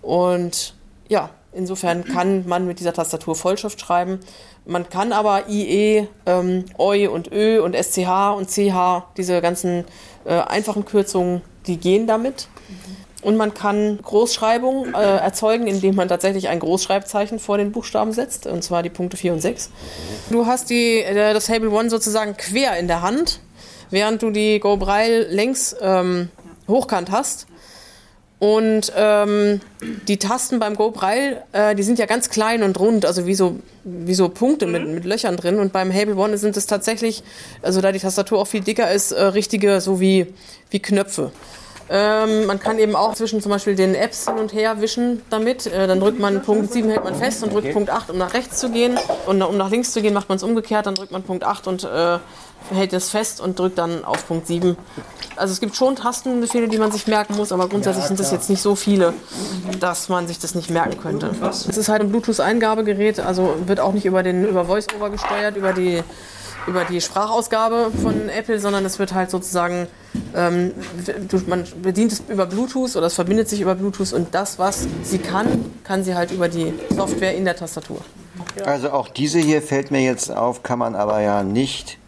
[0.03, 0.74] Und
[1.11, 4.20] ja, insofern kann man mit dieser Tastatur Vollschrift schreiben.
[4.64, 9.85] Man kann aber IE, ähm, OI und Ö und SCH und CH, diese ganzen
[10.25, 12.46] äh, einfachen Kürzungen, die gehen damit.
[13.23, 18.46] Und man kann Großschreibung äh, erzeugen, indem man tatsächlich ein Großschreibzeichen vor den Buchstaben setzt,
[18.46, 19.70] und zwar die Punkte 4 und 6.
[20.31, 23.40] Du hast die, äh, das Table One sozusagen quer in der Hand,
[23.90, 26.31] während du die Go Braille längs ähm,
[26.68, 27.49] hochkant hast.
[28.40, 29.61] Und ähm,
[30.09, 33.35] die Tasten beim Go Braille, äh, die sind ja ganz klein und rund, also wie
[33.35, 35.59] so, wie so Punkte mit, mit Löchern drin.
[35.59, 37.22] Und beim Hable One sind es tatsächlich,
[37.61, 40.26] also da die Tastatur auch viel dicker ist, äh, richtige, so wie,
[40.70, 41.33] wie Knöpfe.
[41.92, 45.66] Ähm, man kann eben auch zwischen zum Beispiel den Apps hin und her wischen damit.
[45.66, 48.33] Äh, dann drückt man Punkt 7, hält man fest und drückt Punkt 8, um nach
[48.33, 48.96] rechts zu gehen.
[49.26, 50.87] Und um nach links zu gehen, macht man es umgekehrt.
[50.87, 52.18] Dann drückt man Punkt 8 und äh,
[52.72, 54.76] hält es fest und drückt dann auf Punkt 7.
[55.35, 58.50] Also es gibt schon Tastenbefehle, die man sich merken muss, aber grundsätzlich sind das jetzt
[58.50, 59.14] nicht so viele,
[59.81, 61.31] dass man sich das nicht merken könnte.
[61.48, 65.72] Es ist halt ein Bluetooth-Eingabegerät, also wird auch nicht über den über VoiceOver gesteuert, über
[65.72, 66.05] die
[66.66, 69.87] über die Sprachausgabe von Apple, sondern es wird halt sozusagen,
[70.35, 70.73] ähm,
[71.29, 74.87] du, man bedient es über Bluetooth oder es verbindet sich über Bluetooth und das, was
[75.03, 78.01] sie kann, kann sie halt über die Software in der Tastatur.
[78.64, 81.99] Also auch diese hier fällt mir jetzt auf, kann man aber ja nicht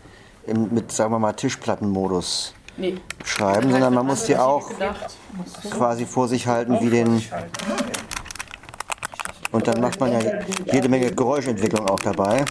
[0.47, 2.95] im, mit, sagen wir mal, Tischplattenmodus Nee.
[3.25, 4.71] schreiben, sondern man muss die auch
[5.71, 7.23] quasi vor sich halten wie den.
[9.53, 10.21] Und dann macht man ja
[10.73, 12.45] jede Menge Geräuschentwicklung auch dabei.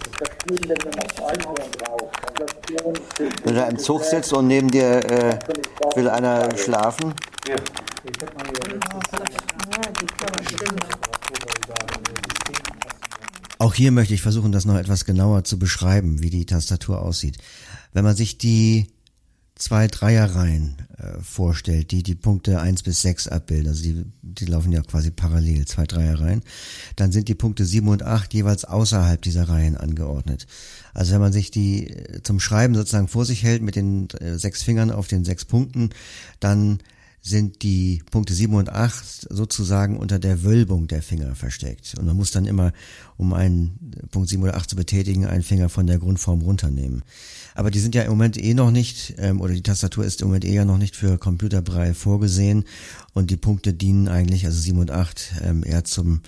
[3.43, 5.39] Wenn du da im Zug sitzt und neben dir äh,
[5.95, 7.13] will einer schlafen.
[13.57, 17.37] Auch hier möchte ich versuchen, das noch etwas genauer zu beschreiben, wie die Tastatur aussieht.
[17.93, 18.87] Wenn man sich die
[19.61, 24.71] zwei Dreierreihen äh, vorstellt, die die Punkte eins bis sechs abbilden, also die, die laufen
[24.71, 26.41] ja quasi parallel, zwei Dreierreihen,
[26.95, 30.47] dann sind die Punkte sieben und acht jeweils außerhalb dieser Reihen angeordnet.
[30.93, 34.39] Also wenn man sich die äh, zum Schreiben sozusagen vor sich hält mit den äh,
[34.39, 35.91] sechs Fingern auf den sechs Punkten,
[36.39, 36.79] dann
[37.21, 41.93] sind die Punkte 7 und 8 sozusagen unter der Wölbung der Finger versteckt.
[41.97, 42.73] Und man muss dann immer,
[43.17, 47.03] um einen Punkt 7 oder 8 zu betätigen, einen Finger von der Grundform runternehmen.
[47.53, 50.29] Aber die sind ja im Moment eh noch nicht, ähm, oder die Tastatur ist im
[50.29, 52.63] Moment eh ja noch nicht für Computerbrei vorgesehen.
[53.13, 56.21] Und die Punkte dienen eigentlich, also 7 und 8, ähm, eher zum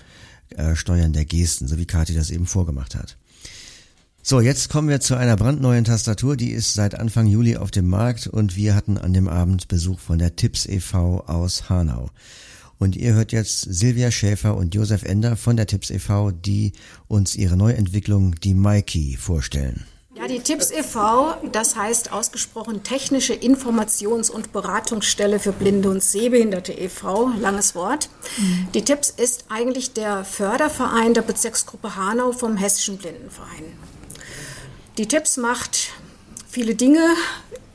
[0.50, 3.16] äh, Steuern der Gesten, so wie Kati das eben vorgemacht hat.
[4.26, 7.90] So, jetzt kommen wir zu einer brandneuen Tastatur, die ist seit Anfang Juli auf dem
[7.90, 11.24] Markt und wir hatten an dem Abend Besuch von der Tipps e.V.
[11.26, 12.08] aus Hanau.
[12.78, 16.72] Und ihr hört jetzt Silvia Schäfer und Josef Ender von der Tipps e.V., die
[17.06, 19.84] uns ihre Neuentwicklung, die MyKey, vorstellen.
[20.16, 26.72] Ja, die Tipps e.V., das heißt ausgesprochen Technische Informations- und Beratungsstelle für Blinde und Sehbehinderte
[26.72, 28.08] e.V., langes Wort.
[28.72, 33.64] Die Tipps ist eigentlich der Förderverein der Bezirksgruppe Hanau vom Hessischen Blindenverein.
[34.96, 35.90] Die Tipps macht
[36.48, 37.00] viele Dinge.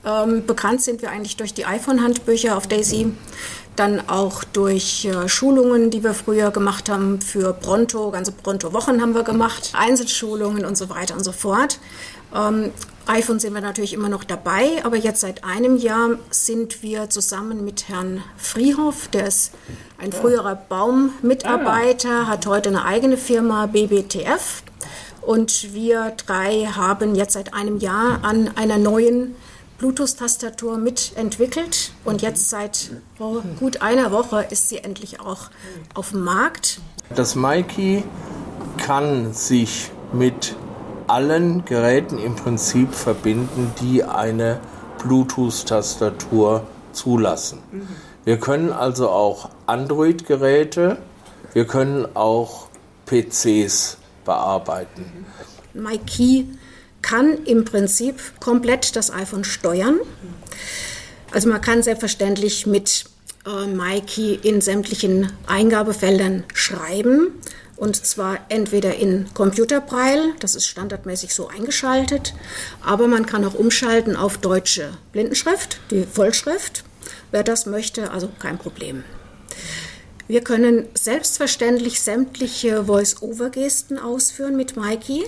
[0.06, 3.12] Ähm, bekannt sind wir eigentlich durch die iPhone-Handbücher auf Daisy,
[3.76, 9.14] dann auch durch äh, Schulungen, die wir früher gemacht haben für Pronto, ganze Pronto-Wochen haben
[9.14, 11.80] wir gemacht, Einzelschulungen und so weiter und so fort.
[12.34, 12.72] Ähm,
[13.08, 17.66] iPhone sind wir natürlich immer noch dabei, aber jetzt seit einem Jahr sind wir zusammen
[17.66, 19.52] mit Herrn Friehoff, der ist
[19.98, 24.64] ein früherer Baum-Mitarbeiter, hat heute eine eigene Firma BBTF
[25.30, 29.36] und wir drei haben jetzt seit einem Jahr an einer neuen
[29.78, 31.92] Bluetooth-Tastatur mitentwickelt.
[32.04, 32.90] Und jetzt seit
[33.20, 35.52] oh, gut einer Woche ist sie endlich auch
[35.94, 36.82] auf dem Markt.
[37.16, 38.04] Das Mikey
[38.80, 40.56] kann sich mit
[41.06, 44.60] allen Geräten im Prinzip verbinden, die eine
[44.98, 47.60] Bluetooth-Tastatur zulassen.
[48.26, 50.98] Wir können also auch Android-Geräte,
[51.54, 52.66] wir können auch
[53.06, 55.26] PCs bearbeiten.
[55.74, 56.48] MyKey
[57.02, 60.00] kann im Prinzip komplett das iPhone steuern.
[61.32, 63.06] Also man kann selbstverständlich mit
[63.46, 67.34] äh, MyKey in sämtlichen Eingabefeldern schreiben.
[67.76, 72.34] Und zwar entweder in Computerbraille, das ist standardmäßig so eingeschaltet,
[72.82, 76.84] aber man kann auch umschalten auf deutsche Blindenschrift, die Vollschrift.
[77.32, 79.06] Wer das möchte, also kein Problem.
[80.30, 85.24] Wir können selbstverständlich sämtliche Voice-Over-Gesten ausführen mit Mikey,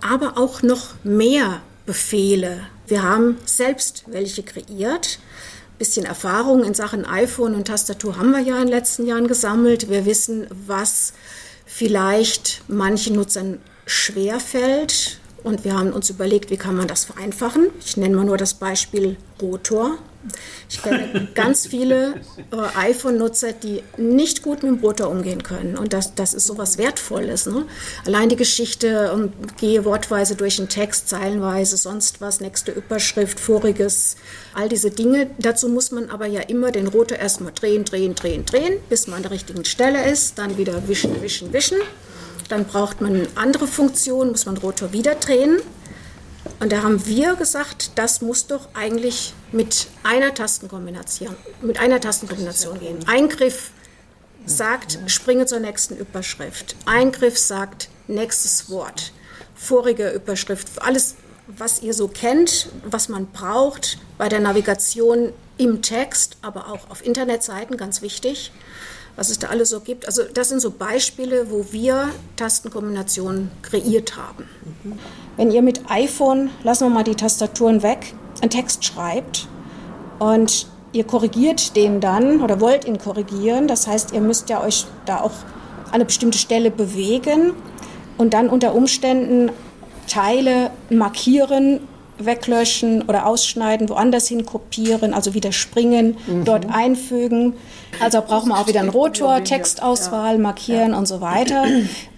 [0.00, 2.60] aber auch noch mehr Befehle.
[2.86, 5.18] Wir haben selbst welche kreiert.
[5.72, 9.26] Ein bisschen Erfahrung in Sachen iPhone und Tastatur haben wir ja in den letzten Jahren
[9.26, 9.90] gesammelt.
[9.90, 11.14] Wir wissen, was
[11.66, 15.18] vielleicht manchen Nutzern schwerfällt.
[15.42, 17.70] Und wir haben uns überlegt, wie kann man das vereinfachen.
[17.84, 19.98] Ich nenne mal nur das Beispiel Rotor.
[20.68, 25.76] Ich kenne ganz viele äh, iPhone-Nutzer, die nicht gut mit dem Rotor umgehen können.
[25.76, 27.46] Und das, das ist so was Wertvolles.
[27.46, 27.64] Ne?
[28.06, 34.16] Allein die Geschichte und gehe wortweise durch den Text, zeilenweise, sonst was, nächste Überschrift, voriges,
[34.54, 35.30] all diese Dinge.
[35.38, 39.18] Dazu muss man aber ja immer den Rotor erstmal drehen, drehen, drehen, drehen, bis man
[39.18, 40.38] an der richtigen Stelle ist.
[40.38, 41.78] Dann wieder wischen, wischen, wischen.
[42.48, 45.58] Dann braucht man eine andere Funktion, muss man Rotor wieder drehen.
[46.60, 52.80] Und da haben wir gesagt, das muss doch eigentlich mit einer Tastenkombination, mit einer Tastenkombination
[52.80, 52.98] gehen.
[53.06, 53.70] Eingriff
[54.44, 56.76] sagt, springe zur nächsten Überschrift.
[56.86, 59.12] Eingriff sagt, nächstes Wort.
[59.54, 60.68] Vorige Überschrift.
[60.80, 66.90] Alles, was ihr so kennt, was man braucht bei der Navigation im Text, aber auch
[66.90, 68.52] auf Internetseiten, ganz wichtig
[69.16, 70.06] was es da alles so gibt.
[70.06, 74.44] Also das sind so Beispiele, wo wir Tastenkombinationen kreiert haben.
[75.36, 79.48] Wenn ihr mit iPhone, lassen wir mal die Tastaturen weg, einen Text schreibt
[80.18, 84.86] und ihr korrigiert den dann oder wollt ihn korrigieren, das heißt, ihr müsst ja euch
[85.06, 85.32] da auch
[85.86, 87.54] an eine bestimmte Stelle bewegen
[88.16, 89.50] und dann unter Umständen
[90.08, 91.80] Teile markieren
[92.18, 96.44] weglöschen oder ausschneiden, woanders hin kopieren, also wieder springen, mhm.
[96.44, 97.54] dort einfügen.
[98.00, 101.64] Also braucht man auch wieder einen Rotor, Textauswahl, markieren und so weiter.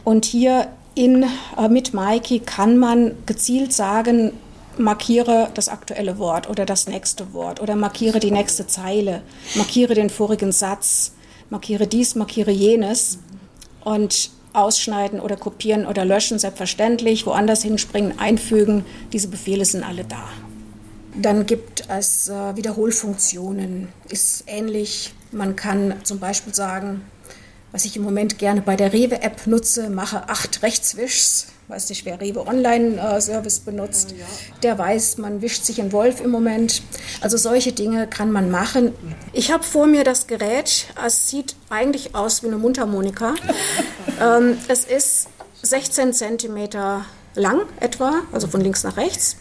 [0.05, 1.25] Und hier in,
[1.57, 4.33] äh, mit Mikey kann man gezielt sagen,
[4.77, 9.23] markiere das aktuelle Wort oder das nächste Wort oder markiere die nächste Zeile,
[9.55, 11.13] markiere den vorigen Satz,
[11.51, 13.19] markiere dies, markiere jenes.
[13.85, 18.85] Und ausschneiden oder kopieren oder löschen, selbstverständlich, woanders hinspringen, einfügen.
[19.13, 20.29] Diese Befehle sind alle da.
[21.15, 25.13] Dann gibt es äh, Wiederholfunktionen, ist ähnlich.
[25.33, 27.03] Man kann zum Beispiel sagen,
[27.73, 31.49] was ich im Moment gerne bei der Rewe-App nutze, mache acht Rechtswischs.
[31.71, 34.13] Weiß nicht, wer Rewe Online-Service benutzt,
[34.65, 36.83] der weiß, man wischt sich ein Wolf im Moment.
[37.21, 38.93] Also solche Dinge kann man machen.
[39.33, 40.87] Ich habe vor mir das Gerät.
[41.07, 43.37] Es sieht eigentlich aus wie eine Mundharmonika.
[44.21, 45.29] ähm, es ist
[45.63, 46.69] 16 cm
[47.37, 49.37] lang etwa, also von links nach rechts.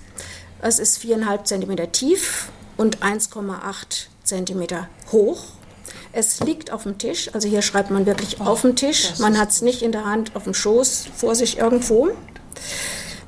[0.62, 5.46] Es ist 4,5 cm tief und 1,8 cm hoch.
[6.12, 9.14] Es liegt auf dem Tisch, also hier schreibt man wirklich auf dem Tisch.
[9.20, 12.10] Man hat es nicht in der Hand, auf dem Schoß, vor sich irgendwo.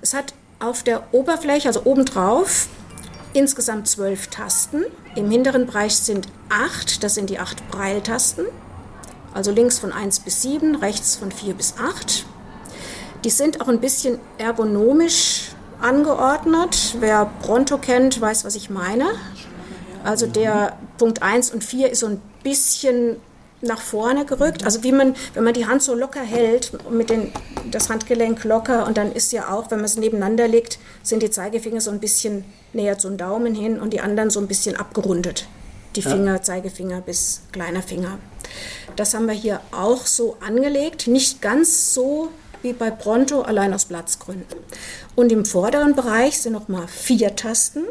[0.02, 2.68] Es hat auf der Oberfläche, also obendrauf,
[3.34, 4.84] insgesamt zwölf Tasten.
[5.16, 8.46] Im hinteren Bereich sind acht, das sind die acht Breiltasten.
[9.34, 12.26] Also links von 1 bis 7, rechts von 4 bis 8.
[13.24, 16.96] Die sind auch ein bisschen ergonomisch angeordnet.
[17.00, 19.06] Wer Pronto kennt, weiß, was ich meine.
[20.04, 23.18] Also der Punkt 1 und 4 ist so ein bisschen
[23.62, 24.66] nach vorne gerückt.
[24.66, 27.32] Also wie man, wenn man die Hand so locker hält, mit den,
[27.70, 31.30] das Handgelenk locker und dann ist ja auch, wenn man es nebeneinander legt, sind die
[31.30, 35.48] Zeigefinger so ein bisschen näher zum Daumen hin und die anderen so ein bisschen abgerundet.
[35.96, 36.42] Die Finger, ja.
[36.42, 38.18] Zeigefinger bis kleiner Finger.
[38.96, 41.08] Das haben wir hier auch so angelegt.
[41.08, 42.30] Nicht ganz so
[42.62, 44.58] wie bei Pronto, allein aus Platzgründen.
[45.16, 47.84] Und im vorderen Bereich sind nochmal vier Tasten.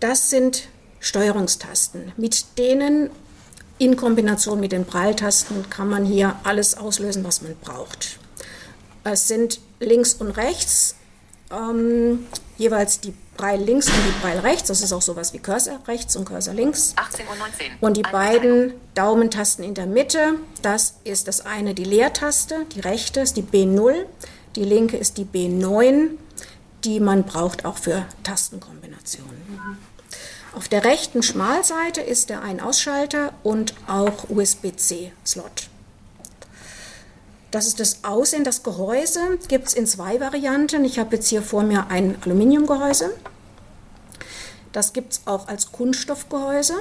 [0.00, 0.68] Das sind
[1.06, 2.12] Steuerungstasten.
[2.16, 3.10] Mit denen
[3.78, 8.18] in Kombination mit den Pralltasten kann man hier alles auslösen, was man braucht.
[9.04, 10.96] Es sind links und rechts
[11.52, 12.26] ähm,
[12.58, 14.66] jeweils die Breil links und die Breil rechts.
[14.66, 16.94] Das ist auch sowas wie Cursor rechts und Cursor links.
[16.96, 17.36] 18.19 Uhr.
[17.82, 23.20] Und die beiden Daumentasten in der Mitte, das ist das eine die Leertaste, die rechte
[23.20, 24.06] ist die B0,
[24.56, 26.16] die linke ist die B9,
[26.82, 29.76] die man braucht auch für Tastenkombinationen.
[30.56, 35.68] Auf der rechten Schmalseite ist der Ein-Ausschalter und auch USB-C-Slot.
[37.50, 38.42] Das ist das Aussehen.
[38.42, 40.86] Das Gehäuse gibt es in zwei Varianten.
[40.86, 43.14] Ich habe jetzt hier vor mir ein Aluminiumgehäuse.
[44.72, 46.76] Das gibt es auch als Kunststoffgehäuse,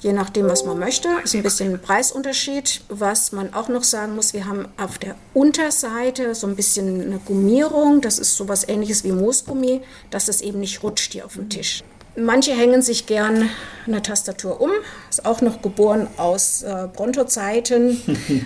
[0.00, 1.10] je nachdem, was man möchte.
[1.24, 2.80] Ist ein bisschen ein Preisunterschied.
[2.88, 7.18] Was man auch noch sagen muss, wir haben auf der Unterseite so ein bisschen eine
[7.18, 8.00] Gummierung.
[8.00, 11.50] Das ist so etwas ähnliches wie Moosgummi, dass es eben nicht rutscht hier auf dem
[11.50, 11.84] Tisch.
[12.16, 13.50] Manche hängen sich gern
[13.86, 14.70] eine Tastatur um.
[15.10, 18.00] Ist auch noch geboren aus äh, Bronto-Zeiten.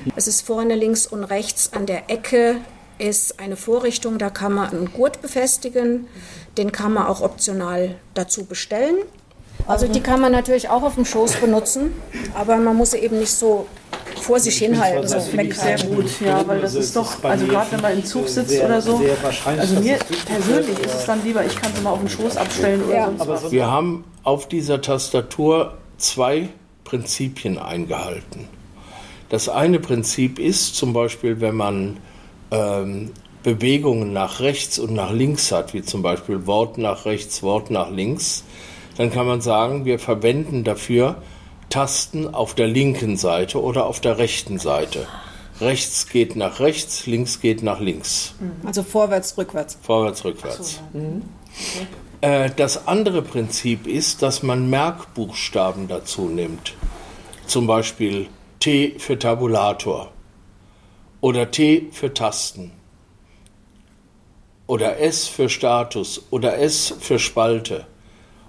[0.16, 2.56] es ist vorne links und rechts an der Ecke
[2.98, 6.08] ist eine Vorrichtung, da kann man einen Gurt befestigen.
[6.56, 8.96] Den kann man auch optional dazu bestellen.
[9.66, 11.92] Also die kann man natürlich auch auf dem Schoß benutzen,
[12.34, 13.66] aber man muss sie eben nicht so
[14.28, 15.10] vor sich hinhalten.
[15.10, 18.04] Das finde ich sehr gut, ja, weil das ist doch, also gerade wenn man im
[18.04, 19.00] Zug sitzt oder so,
[19.46, 22.84] also mir persönlich ist es dann lieber, ich kann es mal auf den Schoß abstellen
[22.84, 23.12] oder ja.
[23.16, 26.50] sonst Wir haben auf dieser Tastatur zwei
[26.84, 28.48] Prinzipien eingehalten.
[29.30, 31.96] Das eine Prinzip ist zum Beispiel, wenn man
[32.50, 33.12] ähm,
[33.42, 37.90] Bewegungen nach rechts und nach links hat, wie zum Beispiel Wort nach rechts, Wort nach
[37.90, 38.44] links,
[38.98, 41.16] dann kann man sagen, wir verwenden dafür
[41.70, 45.06] Tasten auf der linken Seite oder auf der rechten Seite.
[45.60, 48.34] Rechts geht nach rechts, links geht nach links.
[48.38, 48.66] Mhm.
[48.66, 49.78] Also vorwärts, rückwärts.
[49.82, 50.80] Vorwärts, rückwärts.
[50.92, 51.04] So, ja.
[51.04, 51.22] mhm.
[51.74, 52.50] okay.
[52.56, 56.74] Das andere Prinzip ist, dass man Merkbuchstaben dazu nimmt.
[57.46, 58.28] Zum Beispiel
[58.58, 60.10] T für Tabulator
[61.20, 62.72] oder T für Tasten
[64.66, 67.86] oder S für Status oder S für Spalte.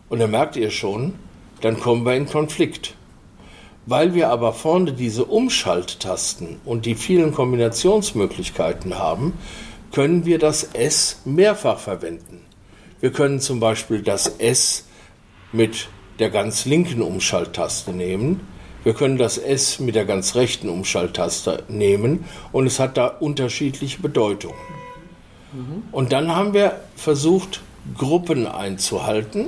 [0.09, 1.13] Und dann merkt ihr schon,
[1.61, 2.95] dann kommen wir in Konflikt.
[3.89, 9.33] Weil wir aber vorne diese Umschalttasten und die vielen Kombinationsmöglichkeiten haben,
[9.91, 12.45] können wir das S mehrfach verwenden.
[12.99, 14.85] Wir können zum Beispiel das S
[15.51, 15.87] mit
[16.19, 18.41] der ganz linken Umschalttaste nehmen.
[18.83, 24.03] Wir können das S mit der ganz rechten Umschalttaste nehmen und es hat da unterschiedliche
[24.03, 24.53] Bedeutungen.
[25.51, 25.83] Mhm.
[25.91, 27.61] Und dann haben wir versucht,
[27.97, 29.47] Gruppen einzuhalten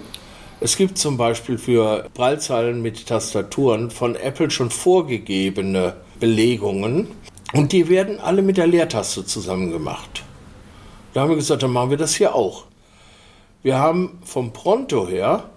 [0.64, 7.08] es gibt zum Beispiel für Prallzahlen mit Tastaturen von Apple schon vorgegebene Belegungen
[7.52, 10.24] und die werden alle mit der Leertaste zusammen gemacht.
[11.14, 12.66] Da haben wir gesagt, dann machen wir das hier auch.
[13.64, 15.50] Wir haben vom Pronto her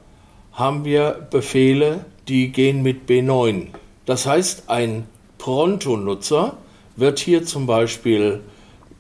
[0.53, 3.67] haben wir Befehle, die gehen mit B9.
[4.07, 6.57] Das heißt, ein Pronto-Nutzer
[6.97, 8.41] wird hier zum Beispiel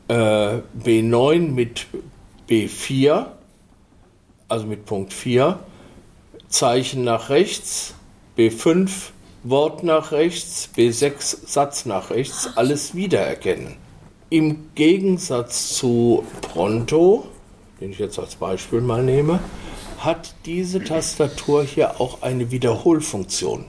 [0.08, 1.86] äh, B9 mit
[2.48, 3.26] B4,
[4.48, 5.58] also mit Punkt 4,
[6.54, 7.94] Zeichen nach rechts,
[8.38, 8.88] B5,
[9.42, 13.74] Wort nach rechts, B6 Satz nach rechts, alles wiedererkennen.
[14.30, 17.26] Im Gegensatz zu Pronto,
[17.80, 19.40] den ich jetzt als Beispiel mal nehme,
[19.98, 23.64] hat diese Tastatur hier auch eine Wiederholfunktion.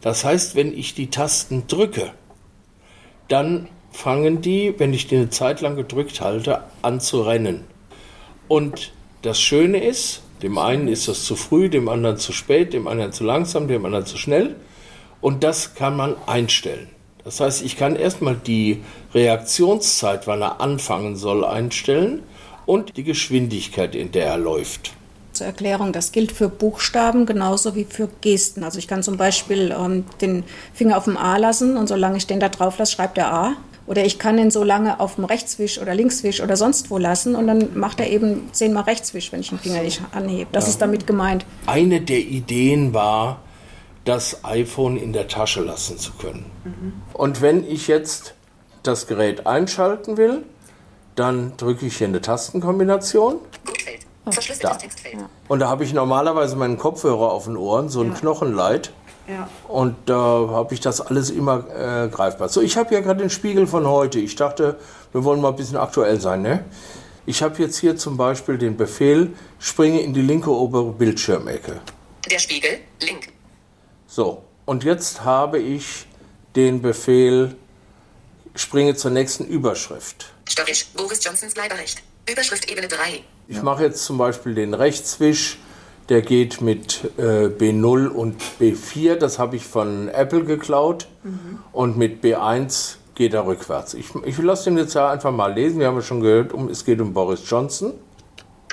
[0.00, 2.12] Das heißt, wenn ich die Tasten drücke,
[3.26, 7.64] dann fangen die, wenn ich die eine Zeit lang gedrückt halte, an zu rennen.
[8.46, 12.86] Und das Schöne ist, dem einen ist das zu früh, dem anderen zu spät, dem
[12.86, 14.56] anderen zu langsam, dem anderen zu schnell.
[15.22, 16.88] Und das kann man einstellen.
[17.24, 18.82] Das heißt, ich kann erstmal die
[19.14, 22.22] Reaktionszeit, wann er anfangen soll, einstellen
[22.66, 24.92] und die Geschwindigkeit, in der er läuft.
[25.32, 28.64] Zur Erklärung, das gilt für Buchstaben genauso wie für Gesten.
[28.64, 32.26] Also ich kann zum Beispiel ähm, den Finger auf dem A lassen und solange ich
[32.26, 33.56] den da drauf lasse, schreibt er A.
[33.86, 37.34] Oder ich kann ihn so lange auf dem Rechtswisch oder Linkswisch oder sonst wo lassen
[37.36, 40.48] und dann macht er eben zehnmal Rechtswisch, wenn ich den Finger nicht anhebe.
[40.52, 40.70] Das ja.
[40.70, 41.44] ist damit gemeint.
[41.66, 43.40] Eine der Ideen war,
[44.04, 46.46] das iPhone in der Tasche lassen zu können.
[46.64, 46.92] Mhm.
[47.12, 48.34] Und wenn ich jetzt
[48.82, 50.44] das Gerät einschalten will,
[51.14, 53.36] dann drücke ich hier eine Tastenkombination.
[54.60, 54.78] Da.
[55.48, 58.14] Und da habe ich normalerweise meinen Kopfhörer auf den Ohren, so ein ja.
[58.14, 58.90] Knochenleit.
[59.26, 59.48] Ja.
[59.68, 62.48] Und da äh, habe ich das alles immer äh, greifbar.
[62.48, 64.18] So, ich habe ja gerade den Spiegel von heute.
[64.18, 64.78] Ich dachte,
[65.12, 66.42] wir wollen mal ein bisschen aktuell sein.
[66.42, 66.64] Ne?
[67.26, 71.80] Ich habe jetzt hier zum Beispiel den Befehl, springe in die linke obere Bildschirmecke.
[72.30, 73.28] Der Spiegel, link.
[74.06, 76.06] So, und jetzt habe ich
[76.54, 77.56] den Befehl,
[78.54, 80.32] springe zur nächsten Überschrift.
[80.48, 82.02] Störrisch, Boris Johnsons Bleiberecht.
[82.30, 83.22] Überschrift Ebene 3.
[83.48, 85.58] Ich mache jetzt zum Beispiel den Rechtswisch,
[86.08, 91.08] der geht mit äh, B0 und B4, das habe ich von Apple geklaut.
[91.22, 91.58] Mhm.
[91.72, 93.94] Und mit B1 geht er rückwärts.
[93.94, 95.78] Ich, ich lasse den jetzt ja einfach mal lesen.
[95.80, 97.94] Wir haben ja schon gehört, um, es geht um Boris Johnson.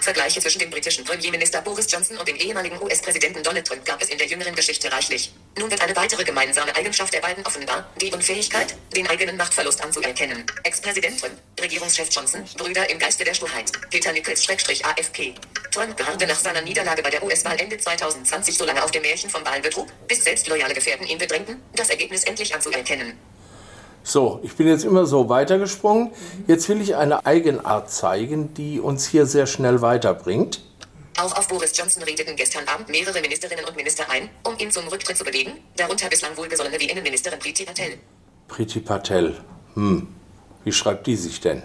[0.02, 4.10] Vergleiche zwischen dem britischen Premierminister Boris Johnson und dem ehemaligen US-Präsidenten Donald Trump gab es
[4.10, 5.32] in der jüngeren Geschichte reichlich.
[5.58, 10.46] Nun wird eine weitere gemeinsame Eigenschaft der beiden offenbar, die Unfähigkeit, den eigenen Machtverlust anzuerkennen.
[10.64, 15.36] Ex-Präsident Trump, Regierungschef Johnson, Brüder im Geiste der Sturheit, Peter Nichols-AFP.
[15.72, 19.30] Trump beharrte nach seiner Niederlage bei der US-Wahl Ende 2020 so lange auf dem Märchen
[19.30, 23.18] vom Wahlbetrug, bis selbst loyale Gefährten ihn bedrängten, das Ergebnis endlich anzuerkennen.
[24.04, 26.12] So, ich bin jetzt immer so weitergesprungen.
[26.48, 30.62] Jetzt will ich eine Eigenart zeigen, die uns hier sehr schnell weiterbringt.
[31.20, 34.88] Auch auf Boris Johnson redeten gestern Abend mehrere Ministerinnen und Minister ein, um ihn zum
[34.88, 37.94] Rücktritt zu bewegen, darunter bislang wohlgesonnene wie Innenministerin Priti Patel.
[38.48, 39.36] Priti Patel.
[39.76, 40.08] Hm,
[40.64, 41.62] wie schreibt die sich denn?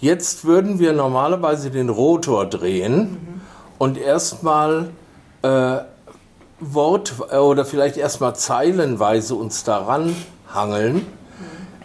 [0.00, 3.40] Jetzt würden wir normalerweise den Rotor drehen mhm.
[3.78, 4.90] und erstmal
[5.42, 5.78] äh,
[6.58, 10.16] Wort äh, oder vielleicht erstmal zeilenweise uns daran
[10.52, 11.06] hangeln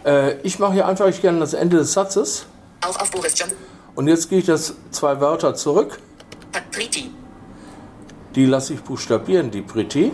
[0.04, 2.46] äh, ich mache hier einfach ich gerne das Ende des Satzes.
[2.86, 3.56] Auch auf Boris Johnson.
[3.94, 5.98] Und jetzt gehe ich das zwei Wörter zurück.
[6.72, 7.10] Priti.
[8.34, 10.10] Die lasse ich buchstabieren, die Priti.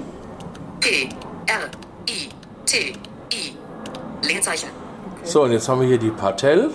[0.81, 1.09] P,
[1.47, 1.71] R,
[2.09, 2.29] I,
[2.67, 2.93] T,
[3.33, 3.57] I.
[4.27, 4.69] Leerzeichen.
[5.17, 5.25] Okay.
[5.25, 6.71] So, und jetzt haben wir hier die Patel.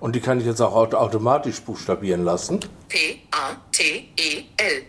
[0.00, 2.60] Und die kann ich jetzt auch automatisch buchstabieren lassen.
[2.88, 4.82] P, A, T, E, L.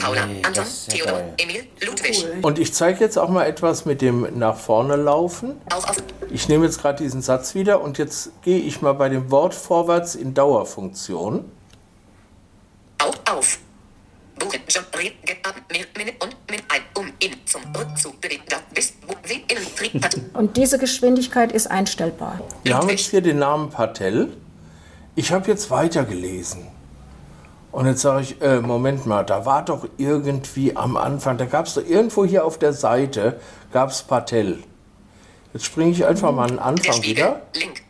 [0.00, 1.34] Paula, nee, Anton, Theodor, geil.
[1.38, 2.24] Emil, Ludwig.
[2.24, 2.38] Cool.
[2.42, 5.60] Und ich zeige jetzt auch mal etwas mit dem nach vorne laufen.
[5.72, 5.96] Auf, auf.
[6.30, 9.54] Ich nehme jetzt gerade diesen Satz wieder und jetzt gehe ich mal bei dem Wort
[9.54, 11.44] vorwärts in Dauerfunktion.
[13.02, 13.58] Auf, auf.
[14.38, 18.42] Buchen, John, Red, Get, Ab, Mir, Minute und Min, ein, um, in, zum, Rückzug, bewegen,
[18.48, 20.16] da, bis, wo, wie, innen, Trieb, Pat.
[20.32, 22.40] Und diese Geschwindigkeit ist einstellbar.
[22.62, 24.32] Wir haben jetzt hier den Namen Patel.
[25.14, 26.69] Ich habe jetzt weitergelesen.
[27.72, 31.66] Und jetzt sage ich, äh, Moment mal, da war doch irgendwie am Anfang, da gab
[31.66, 33.40] es doch irgendwo hier auf der Seite,
[33.72, 34.62] gab es Patel.
[35.52, 37.42] Jetzt springe ich einfach mal an den Anfang wieder.
[37.54, 37.82] Link.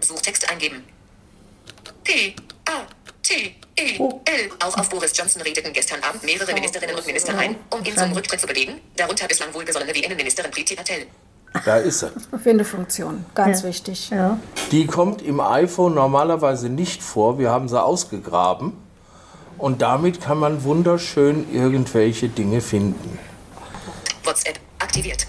[0.00, 0.82] Suchtext eingeben.
[2.02, 2.82] P, A,
[3.22, 4.50] T, E, L.
[4.64, 8.12] Auch auf Boris Johnson redeten gestern Abend mehrere Ministerinnen und Minister ein, um ihn zum
[8.12, 11.06] Rücktritt zu bewegen, darunter bislang wohlgesonnene wie Innenministerin Priti Patel.
[11.64, 12.10] Da ist sie.
[12.42, 13.68] Findefunktion, ganz ja.
[13.68, 14.10] wichtig.
[14.10, 14.38] Ja.
[14.70, 17.38] Die kommt im iPhone normalerweise nicht vor.
[17.38, 18.72] Wir haben sie ausgegraben.
[19.62, 23.16] Und damit kann man wunderschön irgendwelche Dinge finden.
[24.24, 25.28] WhatsApp aktiviert.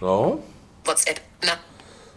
[0.00, 0.42] So.
[0.84, 1.52] WhatsApp, na.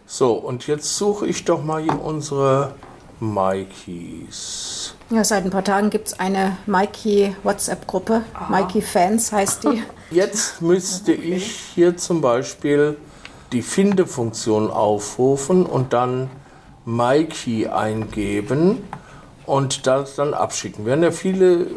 [0.07, 2.73] So, und jetzt suche ich doch mal hier unsere
[3.19, 4.95] Mikeys.
[5.11, 8.23] Ja, seit ein paar Tagen gibt es eine Mikey-WhatsApp-Gruppe.
[8.49, 9.83] Mikey-Fans heißt die.
[10.09, 12.97] Jetzt müsste ich hier zum Beispiel
[13.51, 16.31] die Finde-Funktion aufrufen und dann
[16.85, 18.79] Mikey eingeben
[19.51, 20.85] und das dann abschicken.
[20.85, 21.67] Werden ja viele,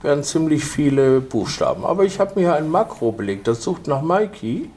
[0.00, 1.84] werden ziemlich viele Buchstaben.
[1.84, 4.70] Aber ich habe mir ein Makro belegt, das sucht nach Mikey.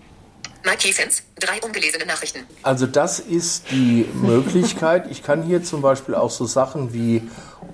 [0.66, 2.40] Mikey Fans, drei ungelesene Nachrichten.
[2.64, 5.12] Also das ist die Möglichkeit.
[5.12, 7.22] Ich kann hier zum Beispiel auch so Sachen wie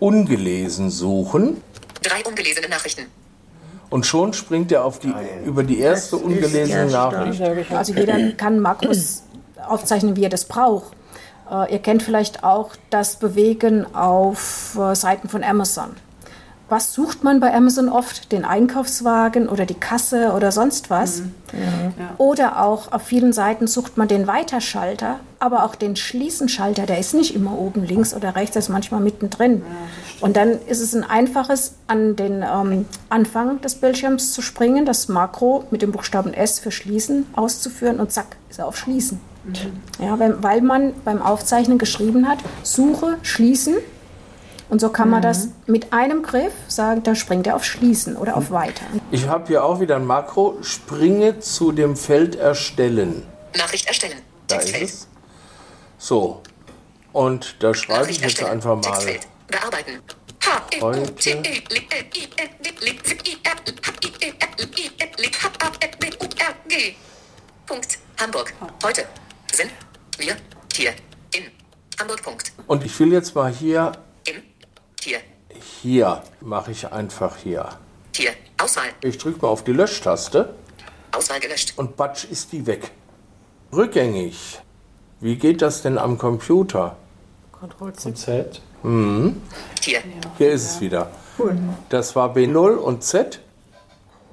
[0.01, 1.61] ungelesen suchen.
[2.03, 3.05] Drei ungelesene Nachrichten.
[3.89, 5.13] Und schon springt er auf die,
[5.45, 7.41] über die erste ungelesene Nachricht.
[7.71, 9.23] Also jeder kann Makros
[9.65, 10.91] aufzeichnen, wie er das braucht.
[11.49, 15.95] Äh, ihr kennt vielleicht auch das Bewegen auf äh, Seiten von Amazon.
[16.67, 18.31] Was sucht man bei Amazon oft?
[18.31, 21.19] Den Einkaufswagen oder die Kasse oder sonst was.
[21.19, 21.31] Mhm.
[22.17, 27.13] Oder auch auf vielen Seiten sucht man den Weiterschalter, aber auch den Schließenschalter, der ist
[27.13, 29.61] nicht immer oben links oder rechts, der ist manchmal mittendrin.
[30.21, 35.07] Und dann ist es ein einfaches, an den ähm, Anfang des Bildschirms zu springen, das
[35.07, 39.19] Makro mit dem Buchstaben S für Schließen auszuführen und zack, ist er auf Schließen.
[39.99, 43.75] Ja, weil, weil man beim Aufzeichnen geschrieben hat, Suche, Schließen.
[44.67, 48.35] Und so kann man das mit einem Griff sagen, da springt er auf Schließen oder
[48.35, 48.85] auf Weiter.
[49.11, 50.57] Ich habe hier auch wieder ein Makro.
[50.61, 53.23] Springe zu dem Feld Erstellen.
[53.55, 54.17] Nachricht erstellen.
[54.47, 55.07] Da ist es.
[55.99, 56.41] So.
[57.13, 59.27] Und da schreibe ich jetzt einfach mal Textfeld.
[59.47, 60.01] Bearbeiten.
[66.75, 66.95] heute.
[67.65, 67.97] Punkt.
[68.19, 68.53] Hamburg.
[68.83, 69.05] Heute.
[69.55, 69.71] Sind
[70.17, 70.35] wir
[70.73, 70.91] hier
[71.33, 71.43] in
[71.97, 72.21] Hamburg.
[72.21, 72.51] Punkt.
[72.67, 73.93] Und ich will jetzt mal hier,
[74.27, 74.41] Im
[74.99, 75.19] hier.
[75.81, 77.69] hier, mache ich einfach hier.
[78.13, 78.31] Hier.
[78.61, 78.87] Auswahl.
[79.01, 80.55] Ich drücke mal auf die Löschtaste
[81.13, 81.73] Auswahl gelöscht.
[81.77, 82.91] und batsch ist die weg.
[83.71, 84.59] Rückgängig.
[85.21, 86.97] Wie geht das denn am Computer?
[87.53, 88.09] Ctrl C.
[88.09, 88.61] Und Z.
[88.83, 89.41] Mhm.
[89.81, 90.01] Hier.
[90.37, 91.09] Hier ist es wieder.
[91.87, 93.39] Das war B0 und Z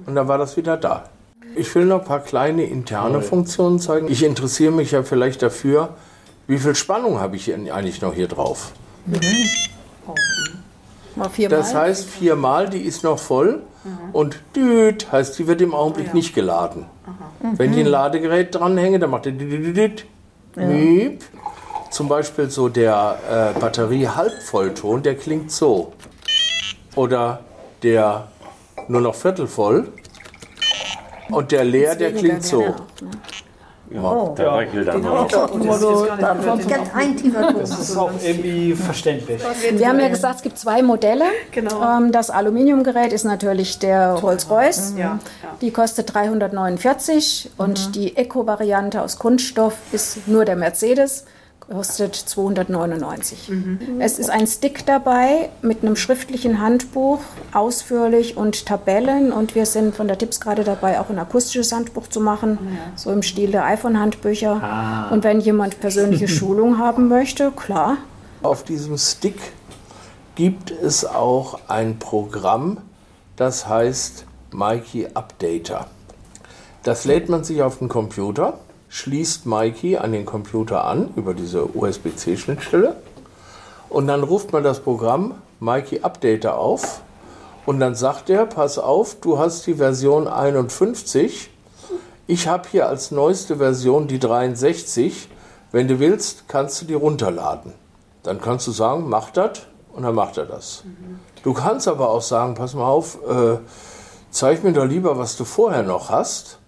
[0.05, 1.09] und dann war das wieder da.
[1.55, 4.09] Ich will noch ein paar kleine interne Funktionen zeigen.
[4.11, 5.91] Ich interessiere mich ja vielleicht dafür,
[6.47, 8.73] wie viel Spannung habe ich eigentlich noch hier drauf.
[11.15, 11.59] Mal viermal.
[11.59, 13.63] Das heißt, viermal, die ist noch voll
[14.13, 16.87] und düt heißt, die wird im Augenblick nicht geladen.
[17.41, 20.07] Wenn ich ein Ladegerät dranhänge, dann macht er düt, düt,
[21.91, 23.19] Zum Beispiel so der
[23.57, 25.93] äh, Batterie-Halbvollton, der klingt so.
[26.95, 27.41] Oder
[27.83, 28.29] der
[28.89, 29.89] nur noch Viertel voll.
[31.31, 32.75] Und der leer, der klingt so.
[33.95, 35.29] Ja, der Reichel dann noch.
[35.29, 37.61] Ganz ein tiefer Ton.
[37.61, 39.43] Das ist auch irgendwie verständlich.
[39.73, 41.27] Wir haben ja gesagt, es gibt zwei Modelle.
[41.51, 41.99] Genau.
[41.99, 44.95] Ähm, das Aluminiumgerät ist natürlich der Rolls-Royce.
[44.97, 45.19] Ja,
[45.61, 51.27] Die kostet 349 und die Eco-Variante aus Kunststoff ist nur der Mercedes,
[51.73, 53.51] kostet 299.
[53.99, 57.21] Es ist ein Stick dabei mit einem schriftlichen Handbuch,
[57.53, 59.33] ausführlich und Tabellen.
[59.33, 62.59] Und wir sind von der Tipps gerade dabei, auch ein akustisches Handbuch zu machen,
[62.95, 65.09] so im Stil der iPhone-Handbücher.
[65.11, 67.97] Und wenn jemand persönliche Schulung haben möchte, klar,
[68.43, 69.41] Auf diesem Stick
[70.35, 72.79] gibt es auch ein Programm,
[73.37, 75.87] das heißt Mikey Updater.
[76.83, 78.59] Das lädt man sich auf den Computer,
[78.93, 82.95] schließt Mikey an den Computer an über diese USB-C-Schnittstelle
[83.89, 87.01] und dann ruft man das Programm Mikey Updater auf
[87.65, 91.49] und dann sagt er, pass auf, du hast die Version 51,
[92.27, 95.31] ich habe hier als neueste Version die 63,
[95.73, 97.73] wenn du willst, kannst du die runterladen.
[98.23, 99.63] Dann kannst du sagen, mach das
[99.95, 100.85] und dann macht er das.
[101.43, 103.57] Du kannst aber auch sagen, pass mal auf, äh,
[104.31, 106.59] zeig mir doch lieber, was du vorher noch hast.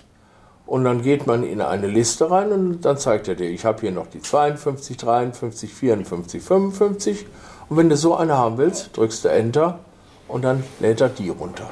[0.66, 3.82] Und dann geht man in eine Liste rein und dann zeigt er dir, ich habe
[3.82, 7.26] hier noch die 52, 53, 54, 55.
[7.68, 9.78] Und wenn du so eine haben willst, drückst du Enter
[10.26, 11.68] und dann lädt er die runter.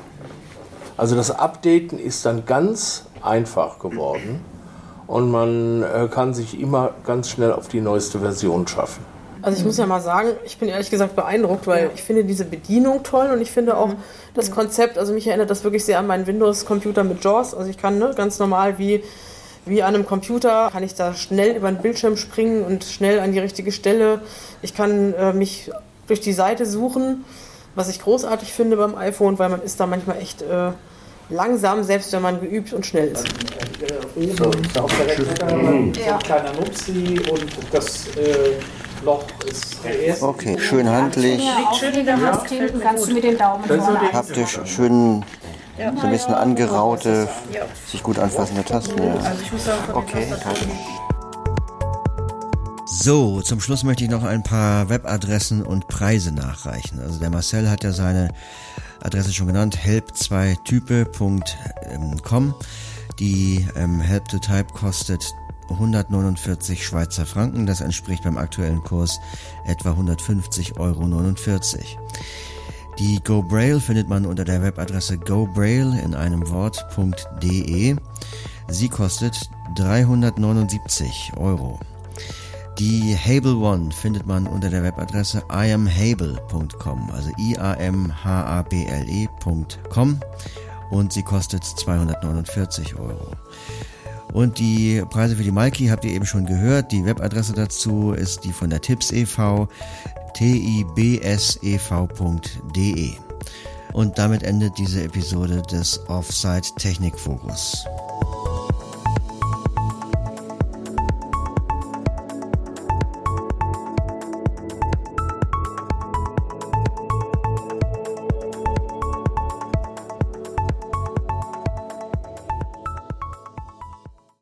[0.97, 4.45] Also das Updaten ist dann ganz einfach geworden
[5.07, 9.12] und man äh, kann sich immer ganz schnell auf die neueste Version schaffen.
[9.43, 12.45] Also ich muss ja mal sagen, ich bin ehrlich gesagt beeindruckt, weil ich finde diese
[12.45, 13.91] Bedienung toll und ich finde auch
[14.35, 17.55] das Konzept, also mich erinnert das wirklich sehr an meinen Windows-Computer mit JAWS.
[17.55, 19.03] Also ich kann ne, ganz normal wie,
[19.67, 23.33] wie an einem Computer, kann ich da schnell über den Bildschirm springen und schnell an
[23.33, 24.21] die richtige Stelle.
[24.63, 25.71] Ich kann äh, mich
[26.07, 27.25] durch die Seite suchen,
[27.75, 30.71] was ich großartig finde beim iPhone, weil man ist da manchmal echt äh,
[31.31, 33.27] langsam, selbst wenn man geübt und schnell ist.
[34.39, 38.53] So, auf der rechten Seite ein kleiner Nupsi und das äh,
[39.05, 40.27] Loch ist der erste.
[40.27, 41.43] Okay, schön handlich,
[42.83, 43.65] kannst du mit den Daumen
[44.13, 45.25] haptisch, schön
[45.77, 47.29] so ein bisschen angeraute,
[47.87, 49.03] sich gut anfassende Tasten.
[49.03, 49.15] Ja.
[49.95, 50.67] Okay, danke.
[52.87, 57.01] So, zum Schluss möchte ich noch ein paar Webadressen und Preise nachreichen.
[57.01, 58.29] Also der Marcel hat ja seine
[59.03, 62.55] Adresse schon genannt, help2type.com.
[63.19, 65.35] Die ähm, Help to Type kostet
[65.69, 67.67] 149 Schweizer Franken.
[67.67, 69.21] Das entspricht beim aktuellen Kurs
[69.65, 71.09] etwa 150,49 Euro.
[72.99, 77.97] Die GoBraille findet man unter der Webadresse gobraille in einem Wort.de.
[78.69, 81.81] Sie kostet 379 Euro.
[82.79, 90.21] Die Hable One findet man unter der Webadresse iamhable.com, also i-a-m-h-a-b-l-e.com
[90.91, 93.33] und sie kostet 249 Euro.
[94.33, 96.91] Und die Preise für die Malki habt ihr eben schon gehört.
[96.93, 99.69] Die Webadresse dazu ist die von der Tipps e.V.
[100.35, 101.23] tibsev.de.
[103.93, 107.85] Und damit endet diese Episode des Offside Technik Fokus.